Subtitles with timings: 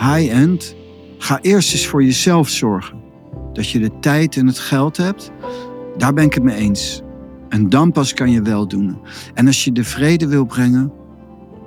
[0.00, 0.76] high-end,
[1.18, 2.98] ga eerst eens voor jezelf zorgen.
[3.52, 5.30] Dat je de tijd en het geld hebt,
[5.96, 7.02] daar ben ik het mee eens.
[7.48, 8.98] En dan pas kan je wel doen.
[9.34, 10.92] En als je de vrede wil brengen,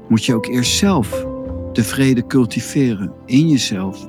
[0.09, 1.25] moet je ook eerst zelf
[1.73, 4.07] de vrede cultiveren in jezelf.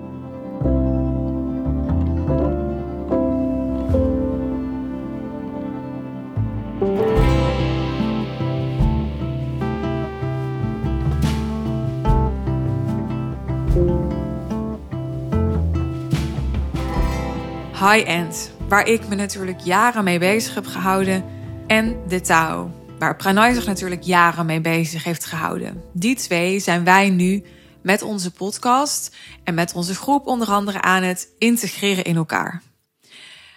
[17.91, 21.25] High-end, waar ik me natuurlijk jaren mee bezig heb gehouden,
[21.67, 25.83] en de Tao, waar Pranay zich natuurlijk jaren mee bezig heeft gehouden.
[25.93, 27.45] Die twee zijn wij nu
[27.83, 32.63] met onze podcast en met onze groep onder andere aan het integreren in elkaar.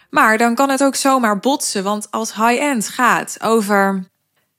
[0.10, 4.08] Maar dan kan het ook zomaar botsen, want als high-end gaat over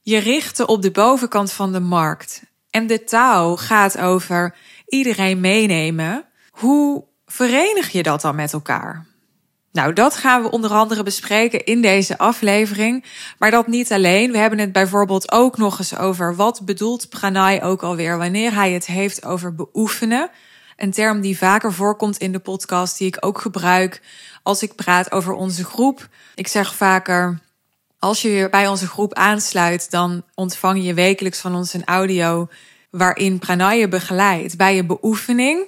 [0.00, 4.54] je richten op de bovenkant van de markt en de Tao gaat over
[4.86, 9.07] iedereen meenemen, hoe verenig je dat dan met elkaar?
[9.78, 13.04] Nou, dat gaan we onder andere bespreken in deze aflevering.
[13.38, 14.32] Maar dat niet alleen.
[14.32, 18.72] We hebben het bijvoorbeeld ook nog eens over wat bedoelt Pranay ook alweer wanneer hij
[18.72, 20.30] het heeft over beoefenen.
[20.76, 24.02] Een term die vaker voorkomt in de podcast, die ik ook gebruik
[24.42, 26.08] als ik praat over onze groep.
[26.34, 27.38] Ik zeg vaker.
[27.98, 32.48] Als je je bij onze groep aansluit, dan ontvang je wekelijks van ons een audio
[32.90, 35.64] waarin Pranay je begeleidt bij je beoefening.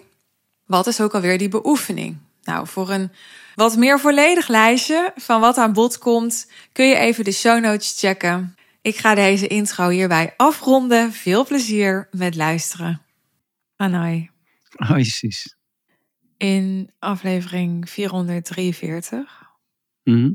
[0.67, 2.17] Wat is ook alweer die beoefening?
[2.45, 3.11] Nou, voor een
[3.61, 7.99] wat meer volledig lijstje van wat aan bod komt, kun je even de show notes
[7.99, 8.55] checken.
[8.83, 11.13] Ik ga deze intro hierbij afronden.
[11.13, 13.03] Veel plezier met luisteren.
[13.77, 14.31] Anai.
[14.71, 15.57] Hoi, Sis.
[16.37, 19.49] In aflevering 443
[20.05, 20.33] Mhm.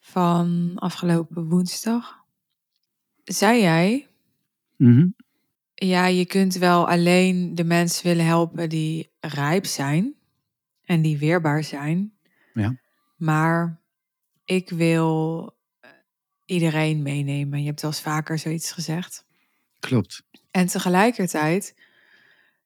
[0.00, 2.24] van afgelopen woensdag
[3.24, 4.08] zei jij:
[4.76, 5.06] Mhm.
[5.74, 10.14] Ja, je kunt wel alleen de mensen willen helpen die rijp zijn
[10.84, 12.11] en die weerbaar zijn.
[12.54, 12.76] Ja.
[13.16, 13.80] Maar
[14.44, 15.46] ik wil
[15.80, 15.90] eh,
[16.44, 17.60] iedereen meenemen.
[17.60, 19.24] Je hebt wel eens vaker zoiets gezegd.
[19.80, 20.22] Klopt.
[20.50, 21.74] En tegelijkertijd,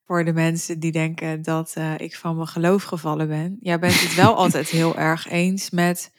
[0.05, 4.01] voor de mensen die denken dat eh, ik van mijn geloof gevallen ben, jij bent
[4.01, 6.13] het wel altijd heel erg eens met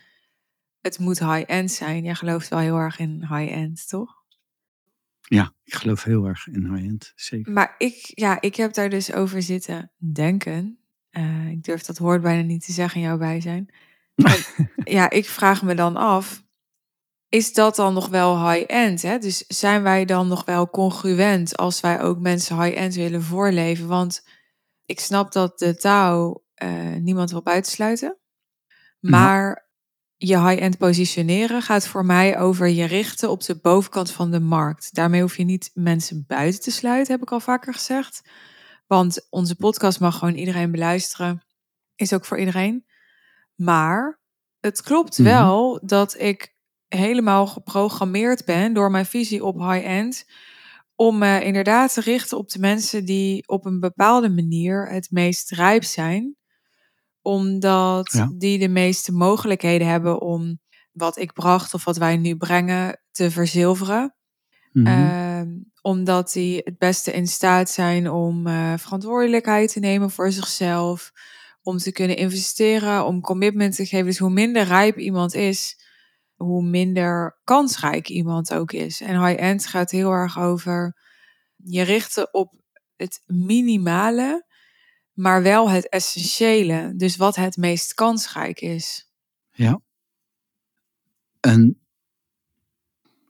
[0.82, 2.04] het moet high-end zijn.
[2.04, 4.16] Jij gelooft wel heel erg in high-end, toch?
[5.22, 7.12] Ja, ik geloof heel erg in high-end.
[7.16, 7.52] Zeker.
[7.52, 10.80] Maar ik, ja, ik heb daar dus over zitten denken.
[11.18, 13.70] Eh, ik durf dat woord bijna niet te zeggen in jouw bijzijn.
[14.16, 14.40] En,
[14.98, 16.44] ja, ik vraag me dan af,
[17.30, 19.02] is dat dan nog wel high-end?
[19.02, 23.88] Dus zijn wij dan nog wel congruent als wij ook mensen high-end willen voorleven?
[23.88, 24.28] Want
[24.86, 28.18] ik snap dat de taal eh, niemand wil buitensluiten.
[29.00, 29.70] Maar
[30.16, 34.94] je high-end positioneren gaat voor mij over je richten op de bovenkant van de markt.
[34.94, 38.22] Daarmee hoef je niet mensen buiten te sluiten, heb ik al vaker gezegd.
[38.88, 41.44] Want onze podcast mag gewoon iedereen beluisteren.
[41.96, 42.86] Is ook voor iedereen.
[43.56, 44.22] Maar
[44.60, 45.28] het klopt Mhm.
[45.28, 46.56] wel dat ik
[46.88, 50.26] helemaal geprogrammeerd ben door mijn visie op high-end.
[50.96, 55.52] Om me inderdaad te richten op de mensen die op een bepaalde manier het meest
[55.52, 56.36] rijp zijn.
[57.22, 58.32] Omdat Ja.
[58.38, 60.60] die de meeste mogelijkheden hebben om
[60.92, 64.16] wat ik bracht of wat wij nu brengen te verzilveren.
[64.74, 64.88] Ehm,
[65.82, 71.12] omdat die het beste in staat zijn om eh, verantwoordelijkheid te nemen voor zichzelf.
[71.62, 74.06] Om te kunnen investeren, om commitment te geven.
[74.06, 75.80] Dus hoe minder rijp iemand is,
[76.36, 79.02] hoe minder kansrijk iemand ook is.
[79.02, 80.96] En high-end gaat heel erg over
[81.56, 82.54] je richten op
[82.96, 84.46] het minimale,
[85.14, 86.94] maar wel het essentiële.
[86.96, 89.12] Dus wat het meest kansrijk is.
[89.52, 89.82] Ja.
[91.40, 91.82] En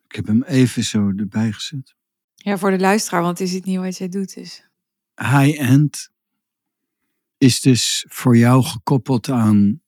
[0.07, 1.96] ik heb hem even zo erbij gezet.
[2.37, 4.33] Ja, voor de luisteraar, want die ziet niet wat jij doet.
[4.33, 4.67] Dus.
[5.15, 6.09] High-end
[7.37, 9.81] is dus voor jou gekoppeld aan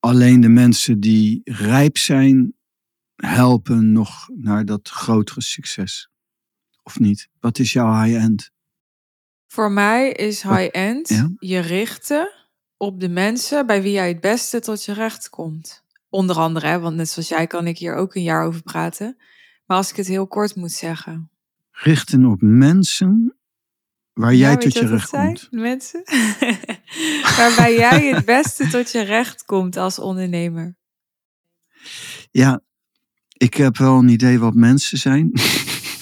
[0.00, 2.54] alleen de mensen die rijp zijn,
[3.16, 6.08] helpen nog naar dat grotere succes.
[6.82, 7.28] Of niet?
[7.40, 8.50] Wat is jouw high-end?
[9.46, 11.30] Voor mij is high-end ja?
[11.38, 12.32] je richten
[12.76, 15.84] op de mensen bij wie jij het beste tot je recht komt.
[16.08, 19.16] Onder andere, hè, want net zoals jij kan ik hier ook een jaar over praten.
[19.68, 21.30] Maar als ik het heel kort moet zeggen.
[21.70, 23.38] Richten op mensen
[24.12, 25.48] waar jij tot je recht komt.
[25.50, 26.02] Mensen.
[27.36, 30.76] Waarbij jij het beste tot je recht komt als ondernemer.
[32.30, 32.60] Ja,
[33.32, 35.32] ik heb wel een idee wat mensen zijn.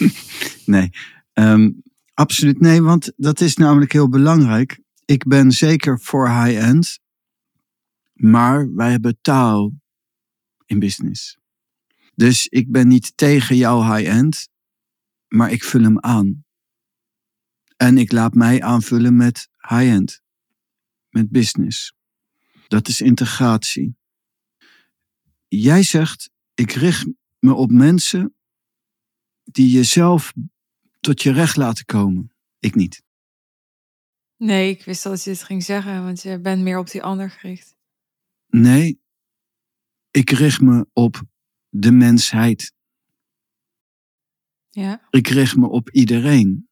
[0.64, 0.90] nee,
[1.32, 1.70] ehm,
[2.14, 4.80] absoluut nee, want dat is namelijk heel belangrijk.
[5.04, 6.98] Ik ben zeker voor high-end,
[8.12, 9.72] maar wij hebben taal
[10.66, 11.38] in business.
[12.16, 14.48] Dus ik ben niet tegen jouw high-end,
[15.28, 16.44] maar ik vul hem aan.
[17.76, 20.22] En ik laat mij aanvullen met high-end.
[21.08, 21.94] Met business.
[22.68, 23.96] Dat is integratie.
[25.48, 27.06] Jij zegt, ik richt
[27.38, 28.34] me op mensen
[29.44, 30.32] die jezelf
[31.00, 32.32] tot je recht laten komen.
[32.58, 33.02] Ik niet.
[34.36, 37.30] Nee, ik wist dat je het ging zeggen, want je bent meer op die ander
[37.30, 37.76] gericht.
[38.46, 39.00] Nee,
[40.10, 41.22] ik richt me op
[41.80, 42.72] de mensheid.
[44.70, 45.06] Ja.
[45.10, 46.68] Ik richt me op iedereen.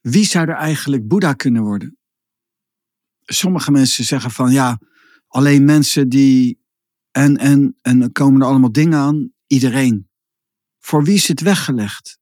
[0.00, 1.98] Wie zou er eigenlijk Boeddha kunnen worden?
[3.24, 4.80] Sommige mensen zeggen van ja,
[5.26, 6.66] alleen mensen die.
[7.10, 9.32] En, en, en dan komen er allemaal dingen aan.
[9.46, 10.08] Iedereen.
[10.78, 12.18] Voor wie is het weggelegd?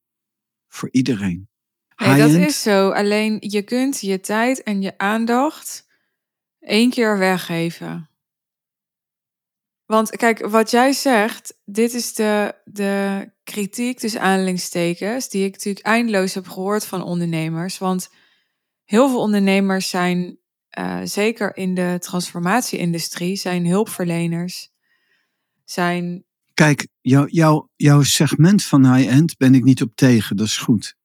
[0.69, 1.49] Voor iedereen.
[1.97, 2.91] Nee, dat is zo.
[2.91, 5.87] Alleen je kunt je tijd en je aandacht
[6.61, 8.11] één keer weggeven.
[9.87, 15.87] Want kijk, wat jij zegt, dit is de, de kritiek tussen aanhalingstekens, die ik natuurlijk
[15.87, 17.79] eindeloos heb gehoord van ondernemers.
[17.79, 18.09] Want
[18.85, 20.39] heel veel ondernemers zijn,
[20.69, 24.71] eh, zeker in de transformatie-industrie, zijn hulpverleners.
[25.65, 26.25] Zijn,
[26.55, 30.97] Kijk, jou, jou, jouw segment van high-end ben ik niet op tegen, dat is goed.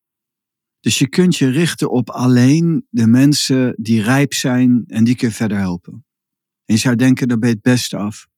[0.80, 5.28] Dus je kunt je richten op alleen de mensen die rijp zijn en die kun
[5.28, 6.06] je verder helpen.
[6.66, 8.30] En je zou denken, daar ben je het beste af.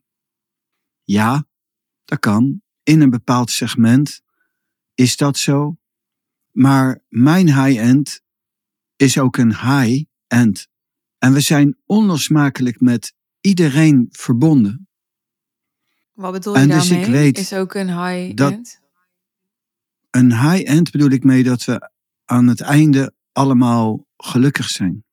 [1.04, 1.48] Ja,
[2.06, 2.62] dat kan.
[2.84, 4.22] In een bepaald segment
[4.94, 5.78] is dat zo.
[6.52, 8.22] Maar mijn high-end
[8.96, 10.68] is ook een high-end.
[11.18, 14.88] En we zijn onlosmakelijk met iedereen verbonden.
[16.14, 17.20] wat bedoel je En dus ik daarmee?
[17.20, 18.82] weet is ook een high-end?
[20.10, 21.92] Een high-end bedoel ik mee dat we
[22.26, 25.06] aan het einde allemaal gelukkig zijn.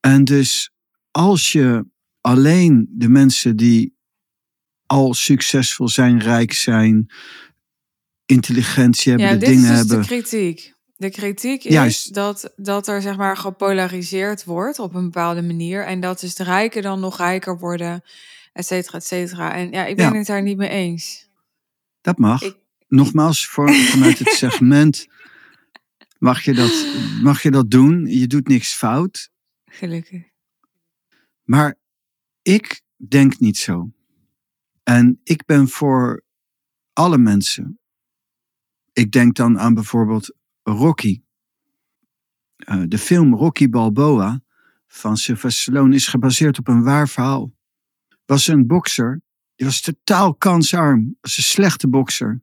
[0.00, 0.70] En dus
[1.10, 1.86] als je
[2.20, 3.95] alleen de mensen die
[4.86, 7.10] al succesvol zijn, rijk zijn,
[8.26, 10.00] intelligentie hebben, Ja, de dit dingen is dus hebben.
[10.00, 10.74] de kritiek.
[10.96, 12.14] De kritiek is Juist.
[12.14, 15.84] dat, dat er zeg maar gepolariseerd wordt op een bepaalde manier.
[15.86, 18.02] En dat dus de rijken dan nog rijker worden,
[18.52, 19.54] et cetera, et cetera.
[19.54, 20.18] En ja, ik ben Ja.
[20.18, 21.28] het daar niet mee eens.
[22.00, 22.42] Dat mag.
[22.42, 22.56] Ik-
[22.88, 25.06] Nogmaals, voor, vanuit het segment
[26.18, 26.86] mag je, dat,
[27.22, 28.06] mag je dat doen.
[28.06, 29.30] Je doet niks fout.
[29.64, 30.22] Gelukkig.
[31.42, 31.74] Maar
[32.42, 33.90] ik denk niet zo.
[34.88, 36.24] En ik ben voor
[36.92, 37.78] alle mensen.
[38.92, 41.22] Ik denk dan aan bijvoorbeeld Rocky.
[42.56, 44.42] Eh, de film Rocky Balboa
[44.86, 47.54] van Sylvester Stallone is gebaseerd op een waar verhaal.
[48.24, 49.22] Was een bokser,
[49.54, 51.16] die was totaal kansarm.
[51.20, 52.42] Was een slechte bokser.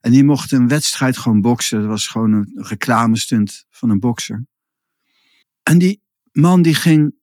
[0.00, 1.80] En die mocht een wedstrijd gewoon boksen.
[1.80, 4.46] Dat was gewoon een reclamestunt van een bokser.
[5.62, 7.14] En die man die ging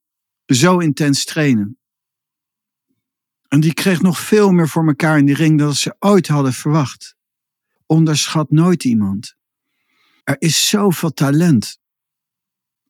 [0.46, 1.78] zo intens trainen.
[3.54, 6.54] En die kreeg nog veel meer voor elkaar in die ring dan ze ooit hadden
[6.54, 7.16] verwacht.
[7.86, 9.36] Onderschat nooit iemand.
[10.24, 11.80] Er is zoveel talent.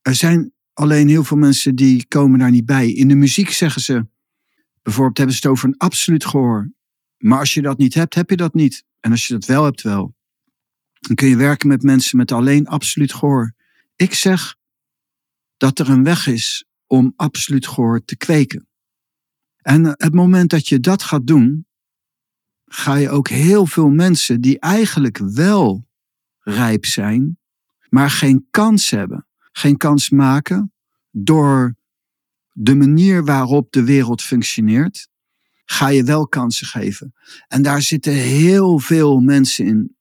[0.01, 2.91] Er zijn alleen heel veel mensen die komen daar niet bij.
[2.91, 4.07] In de muziek zeggen ze,
[4.81, 6.71] bijvoorbeeld hebben ze het over een absoluut gehoor.
[7.17, 8.83] Maar als je dat niet hebt, heb je dat niet.
[8.99, 10.15] En als je dat wel hebt, wel.
[10.99, 13.53] Dan kun je werken met mensen met alleen absoluut gehoor.
[13.95, 14.55] Ik zeg
[15.57, 18.67] dat er een weg is om absoluut gehoor te kweken.
[19.63, 21.67] En het moment dat je dat gaat doen,
[22.65, 25.87] ga je ook heel veel mensen die eigenlijk wel
[26.39, 27.37] rijp zijn,
[27.89, 30.73] maar geen kans hebben, geen kans maken
[31.11, 31.75] door
[32.51, 35.07] de manier waarop de wereld functioneert,
[35.65, 37.13] ga je wel kansen geven.
[37.47, 39.95] En daar zitten heel veel mensen in,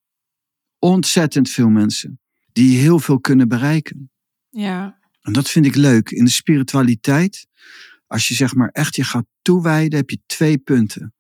[0.79, 2.21] ontzettend veel mensen,
[2.53, 4.11] die heel veel kunnen bereiken.
[4.51, 6.11] Ja, En dat vind ik leuk.
[6.11, 7.47] In de spiritualiteit,
[8.13, 11.15] als je zeg maar echt je gaat toewijden, heb je twee punten.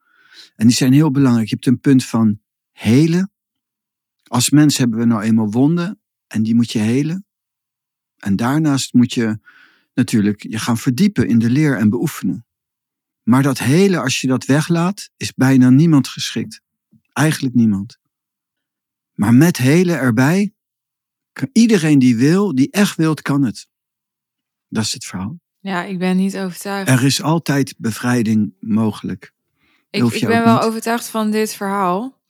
[0.57, 1.49] En die zijn heel belangrijk.
[1.49, 2.41] Je hebt een punt van
[2.73, 3.33] helen.
[4.23, 7.27] Als mens hebben we nou eenmaal wonden en die moet je helen.
[8.17, 9.39] En daarnaast moet je
[9.95, 12.47] natuurlijk je gaan verdiepen in de leer en beoefenen.
[13.23, 16.61] Maar dat helen, als je dat weglaat, is bijna niemand geschikt.
[17.13, 17.99] Eigenlijk niemand.
[19.13, 20.55] Maar met helen erbij,
[21.33, 23.69] kan iedereen die wil, die echt wilt, kan het.
[24.69, 25.42] Dat is het verhaal.
[25.62, 26.88] Ja, ik ben niet overtuigd.
[26.88, 29.33] Er is altijd bevrijding mogelijk.
[29.90, 30.64] Ik, ik ben wel niet.
[30.64, 32.21] overtuigd van dit verhaal.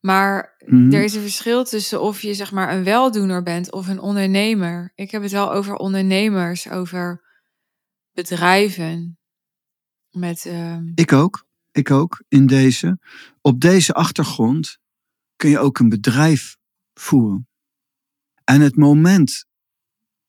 [0.00, 0.92] Maar Mhm.
[0.92, 4.92] er is een verschil tussen of je zeg maar een weldoener bent of een ondernemer.
[4.94, 7.22] Ik heb het wel over ondernemers, over
[8.12, 9.18] bedrijven.
[10.10, 11.46] Met, ehm, Ik ook.
[11.72, 12.22] Ik ook.
[12.28, 12.98] In deze.
[13.40, 14.78] Op deze achtergrond
[15.36, 16.56] kun je ook een bedrijf
[16.94, 17.48] voeren.
[18.44, 19.44] En het moment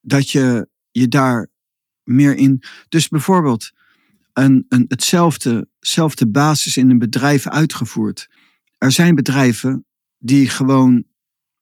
[0.00, 1.48] dat je je daar
[2.04, 2.62] meer in.
[2.88, 3.70] Dus bijvoorbeeld
[4.32, 8.28] een, een, hetzelfde zelfde basis in een bedrijf uitgevoerd.
[8.78, 9.86] Er zijn bedrijven
[10.18, 11.04] die gewoon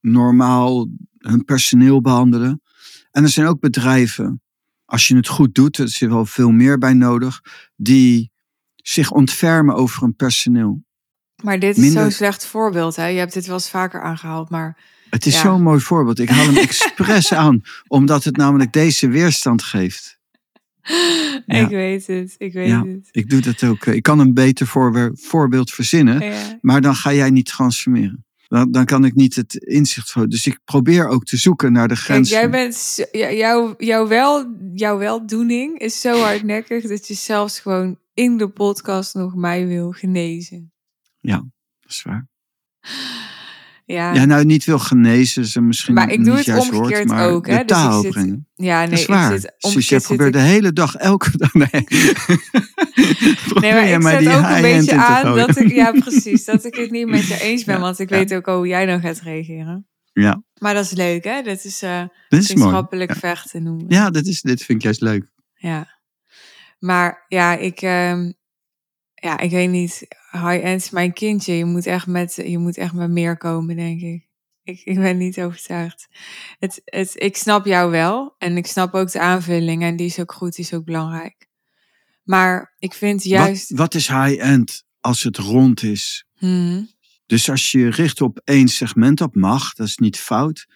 [0.01, 2.63] normaal hun personeel behandelen.
[3.11, 4.43] En er zijn ook bedrijven
[4.85, 7.41] als je het goed doet, er er wel veel meer bij nodig,
[7.77, 8.31] die
[8.77, 10.85] zich ontfermen over een personeel.
[11.43, 12.97] Maar dit is Minder- zo'n slecht voorbeeld.
[12.97, 13.07] Hè?
[13.07, 14.51] Je hebt dit wel eens vaker aangehaald.
[14.51, 14.79] Maar
[15.11, 15.41] Het is Ja.
[15.41, 16.19] zo'n mooi voorbeeld.
[16.19, 20.19] Ik haal hem expres aan, omdat het namelijk deze weerstand geeft.
[20.83, 21.43] Ja.
[21.47, 22.35] ik weet het.
[22.39, 22.85] Ik weet Ja.
[22.87, 23.09] het.
[23.11, 23.87] Ik doe dat ook.
[23.87, 24.67] Ik kan een beter
[25.13, 26.59] voorbeeld verzinnen, Ja.
[26.61, 28.25] maar dan ga jij niet transformeren.
[28.49, 30.29] Dan, dan kan ik niet het inzicht voor.
[30.29, 32.29] Dus ik probeer ook te zoeken naar de grens.
[32.31, 37.99] jij bent, ja, jouw, jouw, wel, jouw weldoening is zo hardnekkig dat je zelfs gewoon
[38.15, 40.73] in de podcast nog mij wil genezen.
[41.21, 41.45] Dat
[41.89, 42.29] is waar.
[43.85, 47.45] Ja, Ja, nou niet wil genezen, is misschien Maar ik doe het omgekeerd maar ook,
[47.45, 47.57] de hè.
[47.57, 48.15] Dus ik taal zit-
[48.55, 49.33] ja nee, dat is waar.
[49.35, 51.69] ik zit dus jij zit probeert ik- de hele dag, elke dag, nee.
[53.61, 56.75] Nee, maar ik zet die ook een beetje aan dat ik, ja precies, dat ik
[56.75, 58.17] het niet met je eens ben, Ja, want ik ja.
[58.17, 59.87] weet ook al hoe jij dan gaat reageren.
[60.13, 61.43] Ja, Maar dat is leuk, hè?
[61.43, 61.89] Dat is dit is
[62.31, 62.45] mooi.
[62.45, 63.85] vriendschappelijk Ja, vechten noemen.
[63.89, 65.31] ja dit, is, dit vind ik juist leuk.
[65.55, 66.01] Ja.
[66.79, 68.33] Maar ja, ik, ehm,
[69.15, 70.07] ja, ik weet niet.
[70.33, 71.53] High-end is mijn kindje.
[71.53, 74.29] Je moet echt met, je moet echt met meer komen, denk ik.
[74.65, 76.09] Ik, ik ben niet overtuigd.
[76.59, 78.35] Het, het, ik snap jou wel.
[78.39, 79.83] En ik snap ook de aanvulling.
[79.83, 81.49] En die is ook goed, die is ook belangrijk.
[82.23, 83.71] Maar ik vind juist...
[83.71, 86.25] Wat, wat is high-end als het rond is?
[86.39, 86.89] Hmm,
[87.27, 90.67] Dus als je je richt op één segment, dat mag, dat is niet fout.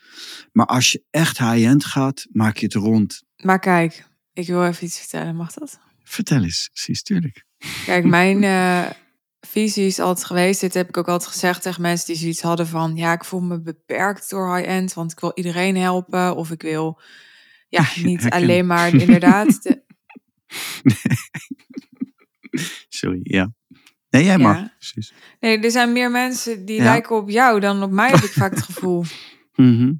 [0.52, 3.22] Maar als je echt high-end gaat, maak je het rond.
[3.36, 5.36] maar kijk, ik wil even iets vertellen.
[5.36, 5.78] Mag dat?
[6.04, 7.44] Vertel eens, precies, tuurlijk.
[7.84, 8.90] Kijk, mijn eh,
[9.60, 10.60] visie is altijd geweest.
[10.60, 12.96] Dit heb ik ook altijd gezegd tegen mensen die zoiets hadden van...
[12.96, 16.36] Ja, ik voel me beperkt door high-end, want ik wil iedereen helpen.
[16.36, 17.00] Of ik wil,
[17.68, 18.40] ja, niet Herken.
[18.40, 19.62] alleen maar inderdaad...
[19.62, 19.82] De,
[22.88, 23.52] Sorry, ja.
[24.10, 24.52] Nee, jij Ja.
[24.52, 24.76] mag.
[24.78, 25.12] Precies.
[25.40, 26.82] nee, er zijn meer mensen die Ja.
[26.84, 29.04] lijken op jou dan op mij, heb ik vaak het gevoel.
[29.54, 29.92] Mhm.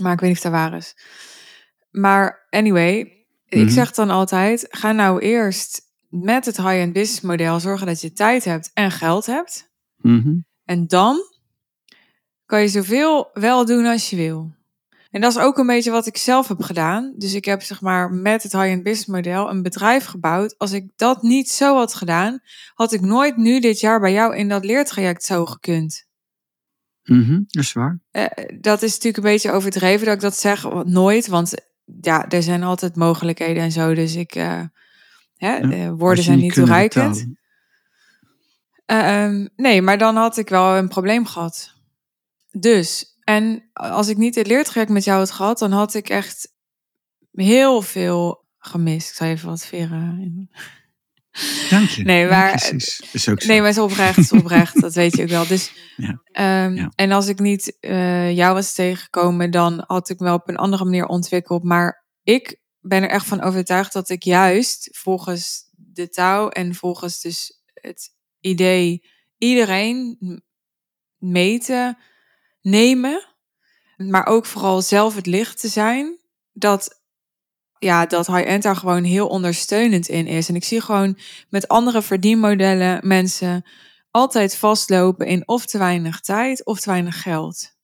[0.00, 0.94] Maar ik weet niet of dat waar is.
[1.90, 3.60] Maar anyway, Mhm.
[3.62, 4.66] ik zeg dan altijd...
[4.70, 9.26] Ga nou eerst met het high-end business model zorgen dat je tijd hebt en geld
[9.26, 9.70] hebt.
[9.96, 10.38] Mhm.
[10.64, 11.16] En dan
[12.46, 14.58] kan je zoveel wel doen als je wil.
[15.10, 17.14] En dat is ook een beetje wat ik zelf heb gedaan.
[17.16, 20.58] Dus ik heb zeg maar met het high-end business model een bedrijf gebouwd.
[20.58, 22.40] Als ik dat niet zo had gedaan,
[22.74, 26.08] had ik nooit nu dit jaar bij jou in dat leertraject zo gekund.
[27.02, 27.40] Mhm.
[27.46, 28.00] Dat is waar.
[28.10, 28.26] Eh,
[28.60, 30.84] dat is natuurlijk een beetje overdreven dat ik dat zeg.
[30.84, 31.54] Nooit, want
[32.00, 33.94] ja, er zijn altijd mogelijkheden en zo.
[33.94, 34.62] Dus ik, eh,
[35.40, 37.26] hè, Ja, woorden zijn niet toereikend.
[38.86, 41.74] Eh, ehm, nee, maar dan had ik wel een probleem gehad.
[42.50, 46.54] Dus, en als ik niet het leertraject met jou had gehad, dan had ik echt
[47.32, 49.08] heel veel gemist.
[49.10, 50.50] Ik zal even wat veren.
[51.70, 52.02] Dank je.
[52.04, 53.02] Nee, maar- precies.
[53.12, 53.48] Is ook zo.
[53.48, 54.80] Nee, maar het is oprecht, het is oprecht.
[54.80, 55.46] dat weet je ook wel.
[55.46, 56.20] Dus, Ja.
[56.32, 56.92] ehm, Ja.
[56.94, 60.56] En als ik niet eh, jou was tegengekomen, dan had ik me wel op een
[60.56, 61.62] andere manier ontwikkeld.
[61.64, 67.20] Maar ik ben er echt van overtuigd dat ik juist volgens de touw en volgens
[67.20, 69.04] dus het idee
[69.38, 70.18] iedereen
[71.18, 71.98] meten,
[72.60, 73.26] nemen,
[73.96, 76.18] maar ook vooral zelf het licht te zijn,
[76.52, 77.00] dat
[77.78, 80.48] ja, dat high-end daar gewoon heel ondersteunend in is.
[80.48, 81.18] En ik zie gewoon
[81.48, 83.64] met andere verdienmodellen mensen
[84.10, 87.76] altijd vastlopen in of te weinig tijd of te weinig geld.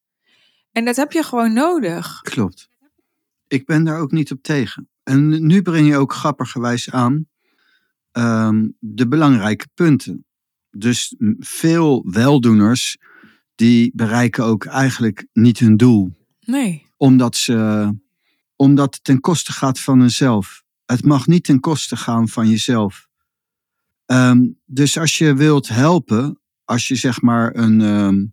[0.73, 2.21] En dat heb je gewoon nodig.
[2.21, 2.69] Klopt.
[3.57, 4.89] Ik ben daar ook niet op tegen.
[5.03, 7.27] En nu breng je ook grappigerwijs aan
[8.11, 10.27] ehm, de belangrijke punten.
[10.71, 12.97] Dus veel weldoeners
[13.55, 16.13] die bereiken ook eigenlijk niet hun doel.
[16.41, 16.87] Nee.
[16.97, 17.91] Omdat, ze,
[18.57, 20.63] omdat het ten koste gaat van hunzelf.
[20.85, 23.09] Het mag niet ten koste gaan van jezelf.
[24.07, 28.25] Ehm, dus als je wilt helpen, als je zeg maar een, ehm,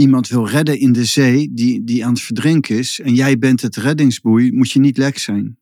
[0.00, 3.60] iemand wil redden in de zee die, die aan het verdrinken is en jij bent
[3.60, 5.58] het reddingsboei, moet je niet lek zijn.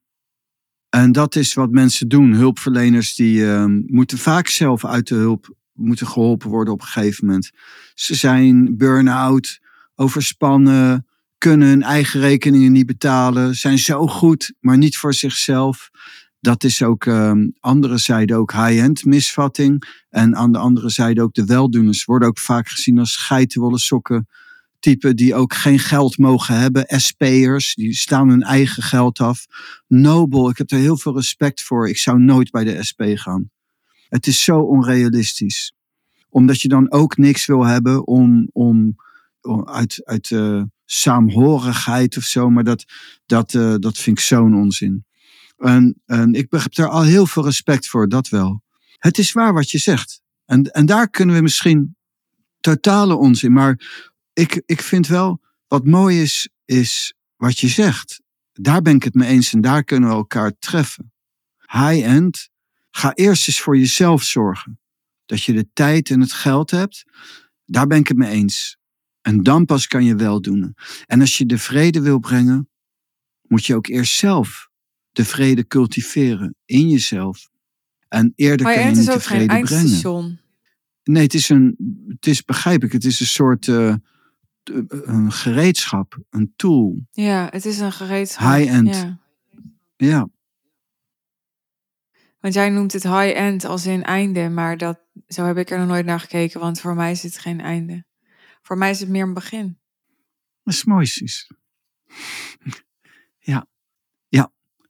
[0.89, 2.33] En dat is wat mensen doen.
[2.33, 7.27] Hulpverleners die ehm, moeten vaak zelf uit de hulp moeten geholpen worden op een gegeven
[7.27, 7.51] moment.
[7.95, 9.59] Ze zijn burn-out,
[9.95, 11.07] overspannen,
[11.39, 15.91] kunnen hun eigen rekeningen niet betalen, zijn zo goed, maar niet voor zichzelf.
[16.41, 20.03] Dat is ook um, andere zijde ook high-end misvatting.
[20.09, 24.29] En aan de andere zijde ook de weldoeners worden ook vaak gezien als geitenwolle sokken
[24.81, 26.85] typen die ook geen geld mogen hebben.
[26.87, 29.47] SP'ers, die staan hun eigen geld af.
[29.87, 31.89] Nobel, ik heb er heel veel respect voor.
[31.89, 33.51] Ik zou nooit bij de SP gaan.
[34.09, 35.73] Het is zo onrealistisch.
[36.29, 38.97] Omdat je dan ook niks wil hebben om, om,
[39.41, 42.51] om uit, uit uh, saamhorigheid of zo.
[42.51, 42.85] Maar dat,
[43.27, 45.05] dat, uh, dat vind ik zo'n onzin.
[45.59, 48.63] En, en ik heb er al heel veel respect voor, dat wel.
[48.99, 50.23] Het is waar wat je zegt.
[50.45, 51.97] En, en daar kunnen we misschien
[52.61, 53.53] totale onzin.
[53.53, 53.81] Maar
[54.33, 58.21] ik, ik vind wel, wat mooi is, is wat je zegt.
[58.53, 61.13] daar ben ik het mee eens en daar kunnen we elkaar treffen.
[61.59, 62.49] High-end,
[62.91, 64.81] ga eerst eens voor jezelf zorgen.
[65.27, 67.05] Dat je de tijd en het geld hebt,
[67.65, 68.77] daar ben ik het mee eens.
[69.21, 70.75] En dan pas kan je wel doen.
[71.07, 72.69] En als je de vrede wil brengen,
[73.43, 74.68] moet je ook eerst zelf
[75.19, 77.49] de vrede cultiveren in jezelf.
[78.09, 79.79] En eerder Maar kan je het niet is de ook geen vrede brengen.
[79.79, 80.41] eindstation.
[81.05, 81.77] Nee, het is een,
[82.09, 83.95] het is begrijp ik, het is een soort eh,
[84.89, 87.01] een gereedschap, een tool.
[87.11, 88.55] Ja, het is een gereedschap.
[88.55, 88.95] High-end.
[88.95, 89.19] Ja.
[89.97, 90.29] Ja,
[92.41, 95.89] Want jij noemt het high-end als in einde, maar dat, zo heb ik er nog
[95.89, 98.05] nooit naar gekeken, want voor mij is het geen einde.
[98.63, 99.79] Voor mij is het meer een begin.
[100.63, 101.07] dat is mooi.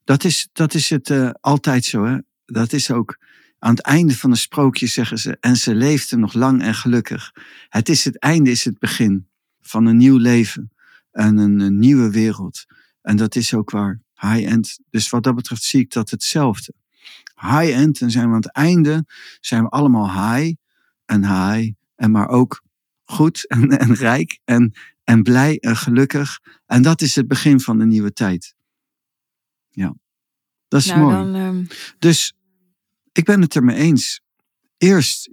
[0.08, 2.18] Dat is, dat is het eh, altijd zo, hè.
[2.44, 3.18] Dat is ook
[3.58, 7.32] aan het einde van een sprookje zeggen ze, en ze leefde nog lang en gelukkig.
[7.68, 9.28] Het is het einde, is het begin
[9.60, 10.72] van een nieuw leven
[11.10, 12.64] en een, een nieuwe wereld.
[13.02, 14.78] En dat is ook waar, high-end.
[14.90, 16.72] Dus wat dat betreft zie ik dat hetzelfde.
[17.40, 19.06] High-end, en zijn we aan het einde,
[19.40, 20.54] zijn we allemaal high
[21.04, 22.62] en high, en maar ook
[23.04, 24.72] goed en, en rijk en,
[25.04, 26.38] en blij en gelukkig.
[26.66, 28.56] En dat is het begin van een nieuwe tijd.
[29.70, 29.94] Ja,
[30.68, 31.14] dat is nou, mooi.
[31.14, 31.64] dan, ehm,
[31.98, 32.32] Dus
[33.12, 34.20] ik ben het ermee eens.
[34.78, 35.30] Eerst,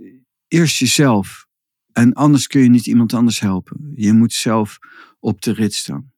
[0.48, 1.48] eerst jezelf.
[1.92, 3.92] En anders kun je niet iemand anders helpen.
[3.96, 4.77] Je moet zelf
[5.20, 6.13] op de rit staan.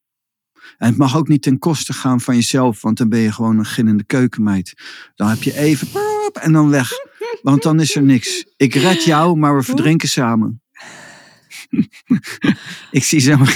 [0.78, 3.58] En het mag ook niet ten koste gaan van jezelf, want dan ben je gewoon
[3.58, 4.74] een ginnende keukenmeid.
[5.16, 5.88] Dan heb je even
[6.42, 6.90] en dan weg.
[7.42, 8.46] Want dan is er niks.
[8.58, 10.62] Ik red jou, maar we verdrinken samen.
[12.92, 13.48] ik zie zo'n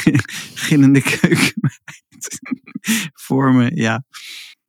[0.54, 2.40] ginnende keukenmeid
[3.26, 4.04] voor me, ja.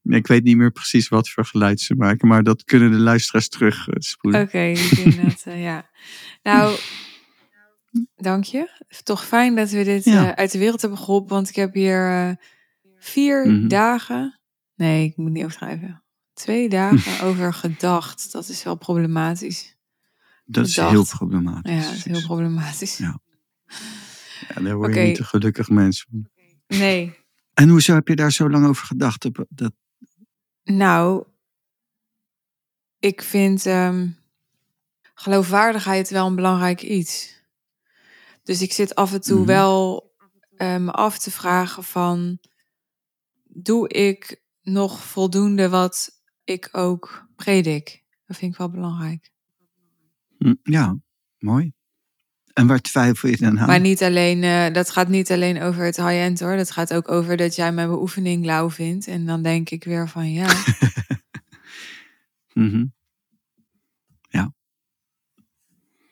[0.03, 3.49] Ik weet niet meer precies wat voor geluid ze maken, maar dat kunnen de luisteraars
[3.49, 4.41] terug eh, spoelen.
[4.43, 5.91] Oké, kunnen het, eh, ja.
[6.43, 6.79] Nou,
[8.17, 8.69] dank je.
[9.03, 10.27] Toch fijn dat we dit Ja.
[10.27, 12.37] eh, uit de wereld hebben geholpen, want ik heb hier
[12.99, 13.69] vier Mhm.
[13.69, 14.41] dagen,
[14.75, 18.33] nee, ik moet niet overdrijven, twee dagen over gedacht.
[18.33, 19.77] Dat is wel problematisch.
[20.45, 21.73] dat is heel problematisch.
[21.73, 22.97] Ja, dat is heel problematisch.
[22.97, 23.21] Ja.
[24.55, 26.29] Ja, daar word je niet een gelukkig mens van.
[26.67, 27.15] Nee,
[27.55, 29.23] En hoezo heb je daar zo lang over gedacht?
[29.23, 29.73] Dat, dat,
[30.65, 31.25] nou,
[32.99, 34.09] ik vind ehm,
[35.15, 37.41] geloofwaardigheid wel een belangrijk iets.
[38.43, 39.47] Dus ik zit af en toe Mhm.
[39.47, 40.11] wel
[40.59, 42.39] me af te vragen van,
[43.45, 48.05] doe ik nog voldoende wat ik ook predik?
[48.27, 49.31] Dat vind ik wel belangrijk.
[50.39, 50.99] hm, ja,
[51.39, 51.73] mooi.
[52.53, 53.67] En waar twijfel je dan aan?
[53.67, 56.57] Maar niet alleen, eh, dat gaat niet alleen over het high-end hoor.
[56.57, 59.07] Dat gaat ook over dat jij mijn beoefening lauw vindt.
[59.07, 60.47] En dan denk ik weer van ja,
[62.55, 62.85] Mhm.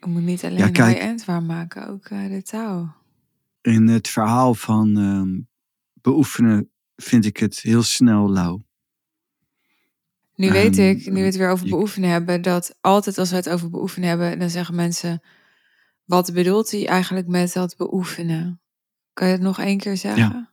[0.00, 2.92] ik moet niet alleen Ja, high-end waarmaken, ook eh, de touw.
[3.60, 5.40] In het verhaal van ehm,
[6.02, 8.64] beoefenen vind ik het heel snel lauw.
[10.34, 13.48] Nu weet ik, nu we het weer over beoefenen hebben, dat altijd als we het
[13.48, 15.22] over beoefenen hebben, dan zeggen mensen,
[16.10, 18.60] wat bedoelt hij eigenlijk met dat beoefenen?
[19.12, 20.50] Kan je het nog één keer zeggen?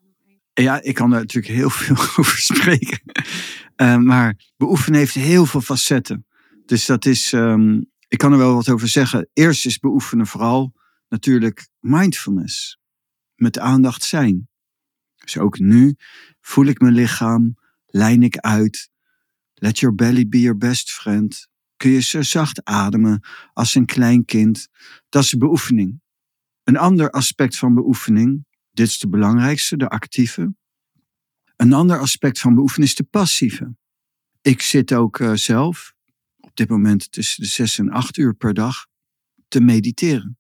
[0.54, 3.02] Ja, ik kan daar natuurlijk heel veel over spreken.
[3.76, 6.26] Eh, maar beoefenen heeft heel veel facetten.
[6.66, 9.30] Dus dat is, ehm, ik kan er wel wat over zeggen.
[9.34, 10.74] Eerst is beoefenen vooral
[11.10, 12.80] natuurlijk mindfulness.
[13.36, 14.50] Met aandacht zijn.
[15.16, 15.96] Dus ook nu
[16.42, 18.90] voel ik mijn lichaam, lijn ik uit.
[19.54, 21.48] Let your belly be your best friend.
[21.78, 24.68] Kun je zo zacht ademen als een klein kind.
[25.10, 26.02] Dat is beoefening.
[26.64, 30.56] Een ander aspect van beoefening, dit is de belangrijkste, de actieve.
[31.56, 33.76] Een ander aspect van beoefenen is de passieve.
[34.42, 35.94] Ik zit ook eh, zelf,
[36.38, 38.88] op dit moment tussen de zes en acht uur per dag,
[39.48, 40.38] te mediteren.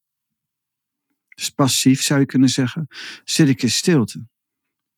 [1.36, 2.88] Dus passief zou je kunnen zeggen,
[3.23, 4.28] zit ik in stilte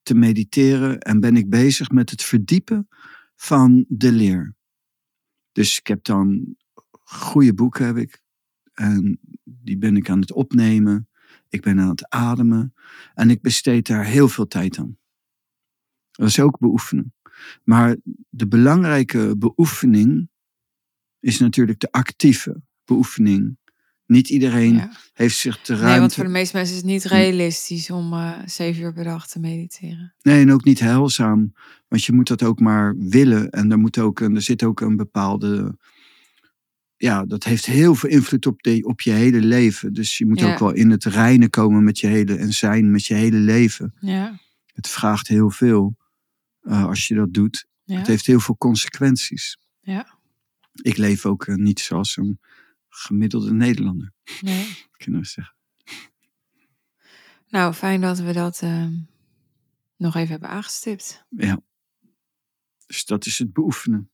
[0.03, 2.87] te mediteren en ben ik bezig met het verdiepen
[3.35, 4.55] van de leer.
[5.59, 6.55] Dus ik heb dan
[7.03, 8.23] goede boeken heb ik
[8.73, 11.09] en die ben ik aan het opnemen.
[11.49, 12.73] Ik ben aan het ademen
[13.13, 14.97] en ik besteed daar heel veel tijd aan.
[16.11, 17.13] Dat is ook beoefenen.
[17.63, 17.97] Maar
[18.29, 20.29] de belangrijke beoefening
[21.19, 23.57] is natuurlijk de actieve beoefening.
[24.09, 24.91] Niet iedereen Ja.
[25.13, 25.89] heeft zich de ruimte.
[25.89, 29.03] Nee, want voor de meeste mensen is het niet realistisch om eh, zeven uur per
[29.03, 30.13] dag te mediteren.
[30.21, 31.53] Nee, en ook niet heilzaam.
[31.87, 33.49] Want je moet dat ook maar willen.
[33.49, 35.77] En er, moet ook een, er zit ook een bepaalde.
[36.95, 39.93] Ja, dat heeft heel veel invloed op, de, op je hele leven.
[39.93, 40.51] Dus je moet Ja.
[40.51, 42.35] ook wel in het reinen komen met je hele.
[42.35, 43.93] en zijn met je hele leven.
[43.99, 44.39] Ja,
[44.73, 45.97] Het vraagt heel veel
[46.61, 47.65] eh, als je dat doet.
[47.83, 49.57] ja, Het heeft heel veel consequenties.
[49.81, 50.17] ja.
[50.81, 52.39] Ik leef ook eh, niet zoals een
[52.99, 54.77] gemiddelde Nederlander, Nee.
[54.97, 55.55] kunnen we zeggen.
[57.47, 58.93] Nou, fijn dat we dat ehm,
[59.95, 61.25] nog even hebben aangestipt.
[61.29, 61.61] Ja,
[62.85, 64.09] Dus dat is het beoefenen.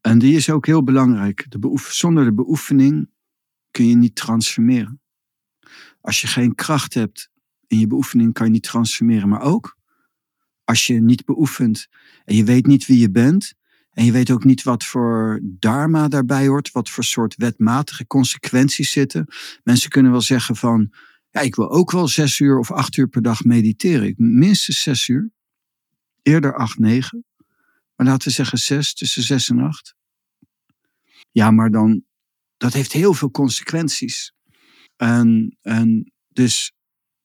[0.00, 1.46] En die is ook heel belangrijk.
[1.48, 3.10] De beoef zonder de beoefening
[3.70, 5.00] kun je niet transformeren.
[6.00, 7.30] Als je geen kracht hebt
[7.66, 9.28] in je beoefening, kan je niet transformeren.
[9.28, 9.76] Maar ook
[10.64, 11.88] als je niet beoefent
[12.24, 13.54] en je weet niet wie je bent.
[13.96, 18.90] En je weet ook niet wat voor dharma daarbij hoort, wat voor soort wetmatige consequenties
[18.90, 19.26] zitten.
[19.64, 20.92] Mensen kunnen wel zeggen van,
[21.30, 24.14] ja, ik wil ook wel zes uur of acht uur per dag mediteren.
[24.16, 25.30] Minstens zes uur.
[26.22, 27.24] Eerder acht, negen.
[27.94, 29.94] Maar laten we zeggen zes, tussen zes en acht.
[31.30, 32.04] Ja, maar dan,
[32.56, 34.32] dat heeft heel veel consequenties.
[34.96, 36.72] En, en dus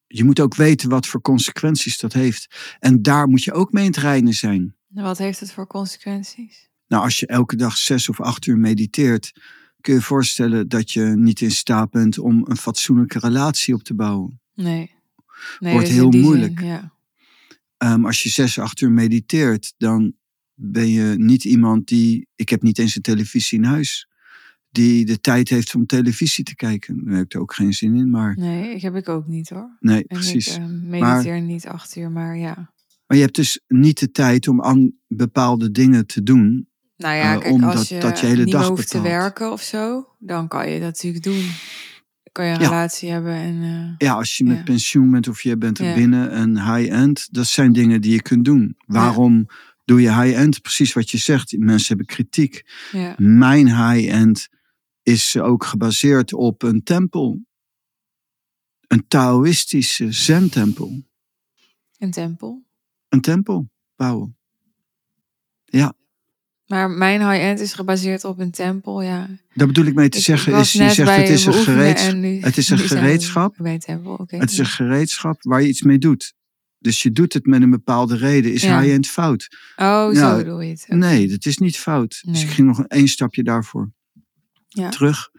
[0.06, 2.76] je moet ook weten wat voor consequenties dat heeft.
[2.78, 4.76] En daar moet je ook mee in het reinen zijn.
[4.92, 6.70] Wat heeft het voor consequenties?
[6.86, 9.32] Nou, als je elke dag zes of acht uur mediteert,
[9.80, 13.82] kun je je voorstellen dat je niet in staat bent om een fatsoenlijke relatie op
[13.82, 14.40] te bouwen.
[14.54, 14.94] Nee.
[15.58, 16.58] nee Wordt dus heel moeilijk.
[16.58, 16.92] Zin, ja.
[17.76, 20.14] Ehm, als je zes, acht uur mediteert, dan
[20.54, 22.26] ben je niet iemand die.
[22.34, 24.08] Ik heb niet eens een televisie in huis.
[24.70, 27.04] Die de tijd heeft om televisie te kijken.
[27.04, 28.10] Daar heb ik er ook geen zin in.
[28.10, 29.76] Maar Nee, ik heb ik ook niet hoor.
[29.80, 30.56] nee, En precies.
[30.56, 32.71] ik eh, mediteer niet acht uur, maar ja.
[33.12, 36.68] Maar je hebt dus niet de tijd om aan bepaalde dingen te doen.
[36.96, 39.52] Nou ja, Eh, kijk, omdat- als je, dat je hele niet dag hoeft te werken
[39.52, 41.42] of zo, dan kan je dat natuurlijk doen.
[42.22, 42.68] Dan kan je een Ja.
[42.68, 44.62] relatie hebben en eh, Ja, als je met Ja.
[44.62, 45.94] pensioen bent of je bent er Ja.
[45.94, 48.76] binnen en high-end, dat zijn dingen die je kunt doen.
[48.86, 49.46] Waarom
[49.84, 50.60] doe je high-end?
[50.62, 51.58] Precies wat je zegt.
[51.58, 52.62] Mensen hebben kritiek.
[52.92, 53.14] ja.
[53.18, 54.48] Mijn high-end
[55.02, 57.44] is ook gebaseerd op een tempel.
[58.86, 61.02] Een Taoïstische zen-tempel.
[61.98, 62.70] een tempel.
[63.12, 64.36] Een tempel bouwen.
[65.64, 65.94] Ja,
[66.66, 69.28] Maar mijn high-end is gebaseerd op een tempel, ja.
[69.54, 70.52] daar bedoel ik mee te Ik- zeggen.
[70.54, 73.56] Is, je zegt het is een, gereedschap, nu- het is een gereedschap.
[73.58, 74.36] Bij een tempel, oké.
[74.36, 76.34] het is een gereedschap waar je iets mee doet.
[76.78, 78.52] Dus je doet het met een bepaalde reden.
[78.52, 78.80] Is Ja.
[78.80, 79.56] high-end fout?
[79.76, 80.84] Oh, zo bedoel je het.
[80.88, 82.22] Nee, dat is niet fout.
[82.26, 83.92] Dus ik ging nog een één stapje daarvoor
[84.68, 84.88] Ja.
[84.88, 85.30] terug.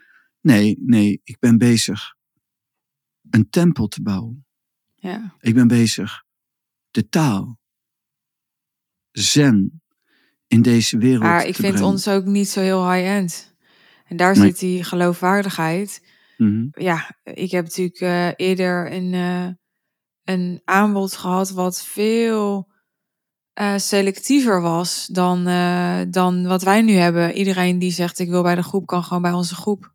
[0.42, 2.16] Nee, nee, ik ben bezig
[3.30, 4.46] een tempel te bouwen.
[4.96, 5.36] Ja.
[5.40, 6.24] Ik ben bezig
[6.92, 7.60] de taal,
[9.13, 9.82] zen,
[10.47, 11.91] in deze wereld Maar ik vind brengen.
[11.91, 13.56] ons ook niet zo heel high-end.
[14.08, 14.45] En daar Nee.
[14.47, 16.08] zit die geloofwaardigheid.
[16.38, 16.67] Mhm.
[16.71, 19.47] Ja, ik heb natuurlijk eh, eerder een, eh,
[20.36, 22.71] een aanbod gehad wat veel
[23.54, 25.43] eh, selectiever was dan,
[26.12, 27.34] dan wat wij nu hebben.
[27.34, 29.93] Iedereen die zegt ik wil bij de groep, kan gewoon bij onze groep.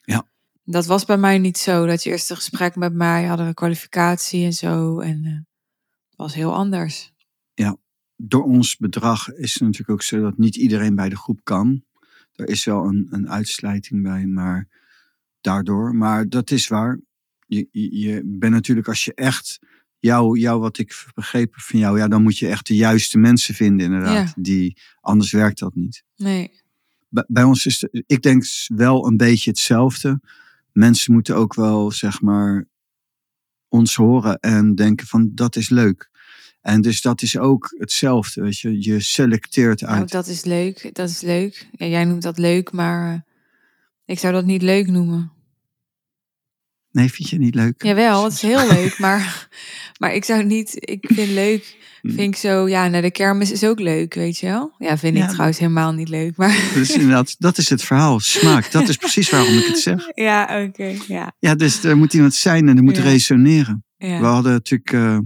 [0.00, 0.26] Ja.
[0.64, 1.86] Dat was bij mij niet zo.
[1.86, 5.00] Dat je eerst een gesprek met mij hadden we kwalificatie en zo.
[5.00, 5.24] En
[6.08, 7.12] het was heel anders.
[8.24, 11.84] Door ons bedrag is het natuurlijk ook zo dat niet iedereen bij de groep kan.
[12.32, 14.68] Er is wel een, een uitsluiting bij, maar
[15.40, 15.94] daardoor.
[15.94, 17.00] Maar dat is waar.
[17.46, 19.58] Je, je, je bent natuurlijk, als je echt
[19.98, 23.54] jou, jou, wat ik begrepen van jou, ja, dan moet je echt de juiste mensen
[23.54, 24.26] vinden, inderdaad.
[24.26, 24.42] Ja.
[24.42, 26.04] Die, anders werkt dat niet.
[26.16, 26.50] Nee.
[27.08, 30.20] Bij, bij ons is, ik denk wel een beetje hetzelfde.
[30.72, 32.68] Mensen moeten ook wel, zeg maar,
[33.68, 36.10] ons horen en denken van dat is leuk.
[36.62, 38.82] En dus dat is ook hetzelfde, weet je.
[38.84, 40.10] Je selecteert Nou, uit.
[40.10, 40.90] dat is leuk.
[40.92, 41.66] Dat is leuk.
[41.72, 43.20] Ja, jij noemt dat leuk, maar eh,
[44.04, 45.32] ik zou dat niet leuk noemen.
[46.90, 47.82] Nee, vind je het niet leuk?
[47.82, 49.48] Jawel, het is heel leuk, maar,
[49.98, 53.64] maar ik zou niet, ik vind leuk, vind ik zo, ja, naar de kermis is
[53.64, 54.74] ook leuk, weet je wel?
[54.78, 55.28] Ja, vind ik Ja.
[55.28, 58.20] trouwens helemaal niet leuk, maar Dus inderdaad, dat is het verhaal.
[58.38, 60.08] Smaak, dat is precies waarom ik het zeg.
[60.14, 63.02] ja, oké, ja, Ja, dus er moet iemand zijn en er moet Ja.
[63.02, 63.84] resoneren.
[63.96, 65.18] We hadden natuurlijk eh,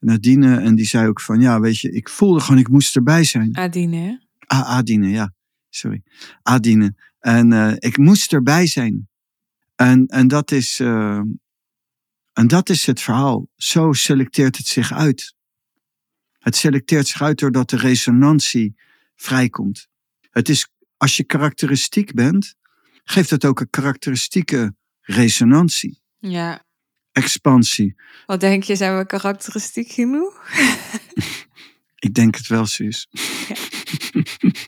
[0.00, 3.24] Nadine en die zei ook van, ja, weet je, ik voelde gewoon, ik moest erbij
[3.24, 3.56] zijn.
[3.56, 4.16] Adine, hè?
[4.46, 5.34] Ah, Adine, ja.
[5.68, 6.02] Sorry.
[6.42, 6.94] Adine.
[7.18, 9.08] En eh, ik moest erbij zijn.
[9.74, 11.20] En, en, dat is, eh,
[12.32, 13.48] en dat is het verhaal.
[13.56, 15.34] Zo selecteert het zich uit.
[16.38, 18.74] Het selecteert zich uit doordat de resonantie
[19.14, 19.88] vrijkomt.
[20.30, 22.54] Het is, als je karakteristiek bent,
[23.04, 26.02] geeft het ook een karakteristieke resonantie.
[26.18, 26.64] Ja.
[27.12, 27.96] Expansie.
[28.26, 30.44] Wat denk je, zijn we karakteristiek genoeg?
[31.98, 33.08] Ik denk het wel, Suus.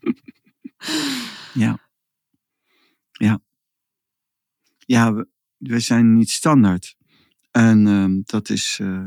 [1.55, 1.79] ja.
[3.13, 3.41] Ja.
[4.79, 6.97] Ja, we, we zijn niet standaard.
[7.51, 9.07] En ehm, dat is eh,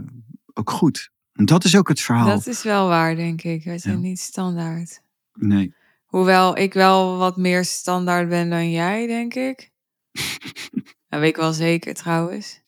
[0.53, 1.11] ook goed.
[1.33, 2.25] En dat is ook het verhaal.
[2.27, 3.63] Dat is wel waar, denk ik.
[3.63, 4.01] Wij zijn Ja.
[4.01, 5.01] niet standaard.
[5.33, 5.73] Nee.
[6.05, 9.71] Hoewel ik wel wat meer standaard ben dan jij, denk ik.
[11.09, 12.61] Dat weet ik wel zeker trouwens.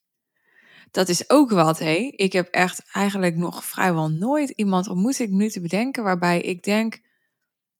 [0.92, 2.12] Dat is ook wat, hé.
[2.16, 6.64] Ik heb echt eigenlijk nog vrijwel nooit iemand ontmoet, ik nu te bedenken, waarbij ik
[6.64, 7.02] denk,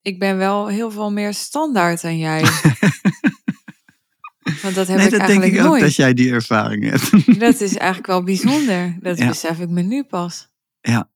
[0.02, 2.40] ik ben wel heel veel meer standaard dan jij.
[4.62, 5.80] Want dat heb nee, ik dat denk eigenlijk ik ook nooit.
[5.82, 7.10] dat jij die ervaring hebt.
[7.40, 8.96] Dat is eigenlijk wel bijzonder.
[9.00, 9.28] Dat Ja.
[9.28, 10.48] besef ik me nu pas.
[10.80, 11.10] ja.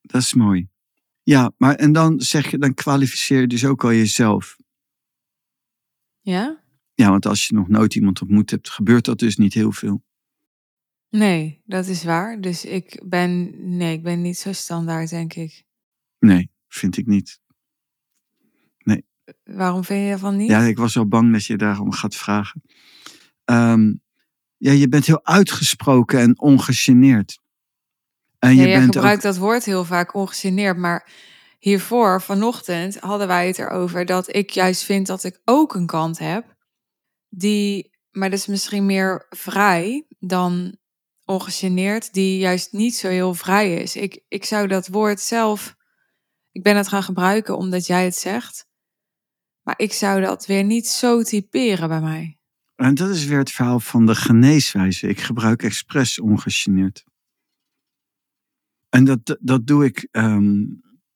[0.00, 0.68] Dat is mooi.
[1.22, 4.56] Ja, maar en dan zeg je, dan kwalificeer je dus ook al jezelf.
[6.20, 6.62] Ja?
[6.94, 10.02] Ja, want als je nog nooit iemand ontmoet hebt, gebeurt dat dus niet heel veel.
[11.18, 12.40] Nee, dat is waar.
[12.40, 15.64] Dus ik ben, nee, ik ben niet zo standaard, denk ik.
[16.18, 17.42] Nee, vind ik niet.
[19.44, 20.50] Waarom vind je van niet?
[20.50, 22.62] Ja, ik was wel bang dat je daarom gaat vragen.
[23.44, 23.92] Ehm,
[24.56, 27.40] ja, je bent heel uitgesproken en ongegeneerd.
[28.38, 31.10] En Ja, je jij bent gebruikt ook, dat woord heel vaak ongegeneerd, maar
[31.58, 36.18] hiervoor, vanochtend, hadden wij het erover dat ik juist vind dat ik ook een kant
[36.18, 36.56] heb,
[37.28, 40.76] die, maar dat is misschien meer vrij dan
[41.24, 43.96] ongegeneerd, die juist niet zo heel vrij is.
[43.96, 45.76] Ik, ik zou dat woord zelf,
[46.50, 48.66] ik ben het gaan gebruiken omdat jij het zegt,
[49.62, 52.38] maar ik zou dat weer niet zo typeren bij mij.
[52.76, 55.08] en dat is weer het verhaal van de geneeswijze.
[55.08, 57.04] Ik gebruik expres ongegeneerd.
[58.88, 60.64] En dat, dat doe ik ehm,